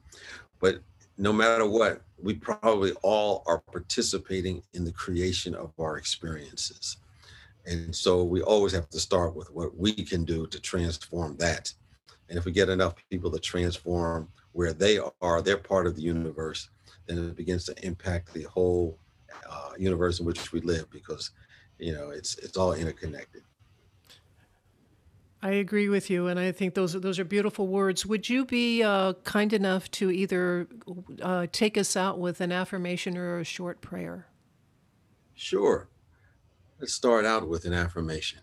but 0.59 0.79
no 1.17 1.33
matter 1.33 1.67
what, 1.67 2.01
we 2.21 2.35
probably 2.35 2.93
all 3.01 3.43
are 3.47 3.59
participating 3.59 4.61
in 4.73 4.85
the 4.85 4.91
creation 4.91 5.55
of 5.55 5.71
our 5.79 5.97
experiences. 5.97 6.97
And 7.65 7.95
so 7.95 8.23
we 8.23 8.41
always 8.41 8.73
have 8.73 8.89
to 8.89 8.99
start 8.99 9.35
with 9.35 9.49
what 9.51 9.77
we 9.77 9.93
can 9.93 10.25
do 10.25 10.47
to 10.47 10.59
transform 10.59 11.37
that. 11.37 11.73
And 12.29 12.37
if 12.37 12.45
we 12.45 12.51
get 12.51 12.69
enough 12.69 12.95
people 13.09 13.31
to 13.31 13.39
transform 13.39 14.29
where 14.51 14.73
they 14.73 14.99
are, 15.21 15.41
they're 15.41 15.57
part 15.57 15.87
of 15.87 15.95
the 15.95 16.01
universe, 16.01 16.69
then 17.07 17.17
it 17.17 17.35
begins 17.35 17.65
to 17.65 17.85
impact 17.85 18.33
the 18.33 18.43
whole 18.43 18.99
uh, 19.49 19.71
universe 19.77 20.19
in 20.19 20.25
which 20.25 20.51
we 20.51 20.61
live 20.61 20.89
because, 20.89 21.31
you 21.79 21.93
know, 21.93 22.09
it's 22.09 22.37
it's 22.37 22.57
all 22.57 22.73
interconnected. 22.73 23.43
I 25.41 25.51
agree 25.51 25.89
with 25.89 26.09
you, 26.09 26.27
and 26.27 26.39
I 26.39 26.53
think 26.53 26.73
those 26.73 26.95
are, 26.95 27.01
those 27.01 27.19
are 27.19 27.25
beautiful 27.25 27.67
words. 27.67 28.05
Would 28.05 28.29
you 28.29 28.45
be 28.45 28.81
uh, 28.81 29.11
kind 29.25 29.51
enough 29.51 29.91
to 29.91 30.09
either 30.09 30.69
uh, 31.21 31.47
take 31.51 31.77
us 31.77 31.97
out 31.97 32.17
with 32.17 32.39
an 32.39 32.53
affirmation 32.53 33.17
or 33.17 33.39
a 33.39 33.43
short 33.43 33.81
prayer? 33.81 34.27
Sure. 35.33 35.89
Let's 36.83 36.95
start 36.95 37.23
out 37.23 37.47
with 37.47 37.63
an 37.63 37.71
affirmation. 37.71 38.41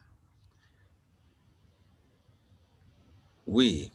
We, 3.44 3.92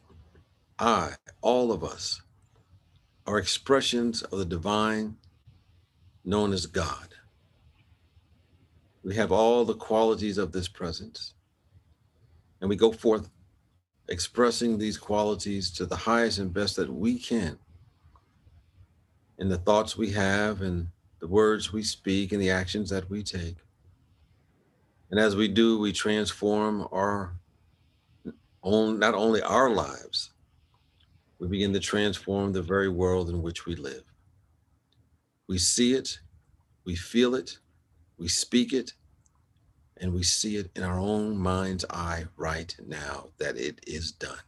I, 0.77 1.13
all 1.41 1.71
of 1.71 1.84
us, 1.84 2.21
are 3.25 3.39
expressions 3.39 4.21
of 4.21 4.38
the 4.38 4.45
divine 4.45 5.17
known 6.23 6.53
as 6.53 6.67
God. 6.67 7.15
We 9.03 9.15
have 9.15 9.31
all 9.31 9.65
the 9.65 9.73
qualities 9.73 10.38
of 10.38 10.51
this 10.51 10.67
presence 10.67 11.34
and 12.62 12.69
we 12.69 12.75
go 12.75 12.91
forth 12.91 13.31
expressing 14.10 14.77
these 14.77 14.99
qualities 14.99 15.71
to 15.71 15.88
the 15.88 15.95
highest 15.95 16.38
and 16.38 16.53
best 16.53 16.75
that 16.75 16.93
we 16.93 17.17
can 17.17 17.58
in 19.39 19.49
the 19.49 19.58
thoughts 19.58 19.97
we 19.97 20.12
have 20.12 20.62
and 20.62 20.89
the 21.19 21.27
words 21.27 21.73
we 21.73 21.81
speak 21.81 22.31
and 22.31 22.39
the 22.39 22.51
actions 22.51 22.91
that 22.91 23.10
we 23.10 23.23
take. 23.23 23.55
And 25.15 25.23
as 25.23 25.34
we 25.34 25.47
do, 25.47 25.80
we 25.80 25.93
transform 25.93 26.89
our 26.91 27.32
own, 28.63 28.99
not 28.99 29.13
only 29.13 29.41
our 29.41 29.69
lives, 29.69 30.32
we 31.39 31.47
begin 31.47 31.71
to 31.71 31.80
transform 31.80 32.51
the 32.51 32.62
very 32.62 32.89
world 32.89 33.30
in 33.30 33.41
which 33.41 33.65
we 33.65 33.75
live. 33.78 34.04
We 35.47 35.58
see 35.58 35.93
it, 35.93 36.19
we 36.84 36.97
feel 36.97 37.34
it, 37.34 37.60
we 38.17 38.28
speak 38.28 38.73
it, 38.73 38.91
and 40.01 40.13
we 40.13 40.21
see 40.21 40.58
it 40.58 40.69
in 40.75 40.84
our 40.84 40.99
own 40.99 41.38
mind's 41.38 41.86
eye 41.89 42.25
right 42.36 42.75
now 42.86 43.30
that 43.38 43.56
it 43.56 43.80
is 43.88 44.12
done. 44.12 44.43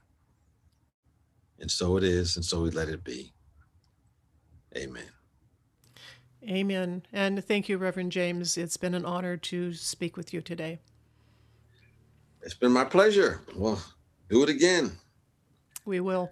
And 1.62 1.72
so 1.72 1.96
it 1.96 2.04
is, 2.04 2.36
and 2.36 2.44
so 2.44 2.64
we 2.64 2.72
let 2.72 2.90
it 2.90 3.06
be. 3.06 3.32
Amen. 4.76 5.17
Amen. 6.44 7.04
And 7.12 7.44
thank 7.44 7.68
you, 7.68 7.78
Reverend 7.78 8.12
James. 8.12 8.58
It's 8.58 8.78
been 8.78 8.94
an 8.94 9.06
honor 9.06 9.38
to 9.38 9.74
speak 9.74 10.16
with 10.16 10.34
you 10.34 10.42
today. 10.42 10.80
It's 12.42 12.54
been 12.54 12.72
my 12.72 12.86
pleasure. 12.86 13.42
Well, 13.56 13.82
do 14.30 14.44
it 14.44 14.50
again. 14.50 14.92
We 15.86 16.00
will. 16.00 16.30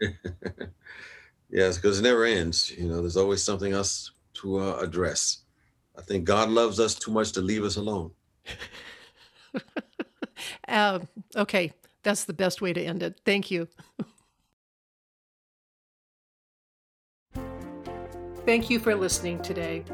yes, 1.50 1.76
because 1.76 2.00
it 2.00 2.02
never 2.02 2.24
ends. 2.24 2.70
You 2.76 2.88
know, 2.88 3.00
there's 3.00 3.16
always 3.16 3.42
something 3.42 3.72
else 3.72 4.10
to 4.34 4.58
uh, 4.58 4.78
address. 4.80 5.38
I 5.96 6.02
think 6.02 6.24
God 6.24 6.50
loves 6.50 6.80
us 6.80 6.94
too 6.94 7.10
much 7.10 7.32
to 7.32 7.40
leave 7.40 7.64
us 7.64 7.76
alone. 7.76 8.10
uh, 10.66 11.00
okay, 11.36 11.72
that's 12.02 12.24
the 12.24 12.32
best 12.32 12.60
way 12.60 12.72
to 12.72 12.82
end 12.82 13.02
it. 13.02 13.20
Thank 13.24 13.50
you. 13.50 13.68
Thank 18.46 18.70
you 18.70 18.78
for 18.78 18.94
listening 18.94 19.42
today. 19.42 19.84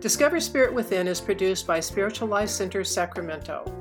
Discover 0.00 0.40
Spirit 0.40 0.72
Within 0.72 1.08
is 1.08 1.20
produced 1.20 1.66
by 1.66 1.80
Spiritual 1.80 2.28
Life 2.28 2.50
Center 2.50 2.84
Sacramento. 2.84 3.72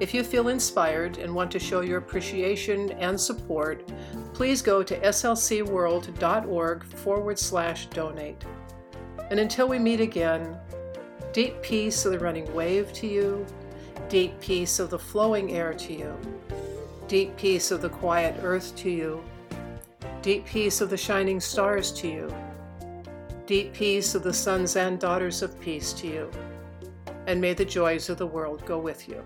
If 0.00 0.12
you 0.12 0.24
feel 0.24 0.48
inspired 0.48 1.18
and 1.18 1.34
want 1.34 1.50
to 1.52 1.58
show 1.58 1.80
your 1.80 1.98
appreciation 1.98 2.92
and 2.92 3.20
support, 3.20 3.90
please 4.34 4.62
go 4.62 4.82
to 4.82 5.00
slcworld.org 5.00 6.84
forward 6.84 7.38
slash 7.38 7.86
donate. 7.86 8.44
And 9.30 9.40
until 9.40 9.68
we 9.68 9.78
meet 9.78 10.00
again, 10.00 10.58
Deep 11.34 11.60
peace 11.62 12.04
of 12.04 12.12
the 12.12 12.18
running 12.20 12.54
wave 12.54 12.92
to 12.92 13.08
you, 13.08 13.44
deep 14.08 14.38
peace 14.38 14.78
of 14.78 14.88
the 14.88 14.98
flowing 14.98 15.50
air 15.50 15.74
to 15.74 15.92
you, 15.92 16.16
deep 17.08 17.36
peace 17.36 17.72
of 17.72 17.82
the 17.82 17.88
quiet 17.88 18.36
earth 18.40 18.76
to 18.76 18.88
you, 18.88 19.20
deep 20.22 20.46
peace 20.46 20.80
of 20.80 20.90
the 20.90 20.96
shining 20.96 21.40
stars 21.40 21.90
to 21.90 22.06
you, 22.06 22.32
deep 23.46 23.74
peace 23.74 24.14
of 24.14 24.22
the 24.22 24.32
sons 24.32 24.76
and 24.76 24.98
daughters 24.98 25.42
of 25.42 25.60
peace 25.60 25.92
to 25.92 26.06
you, 26.06 26.30
and 27.26 27.40
may 27.40 27.52
the 27.52 27.64
joys 27.64 28.08
of 28.08 28.16
the 28.16 28.26
world 28.26 28.64
go 28.64 28.78
with 28.78 29.08
you. 29.08 29.22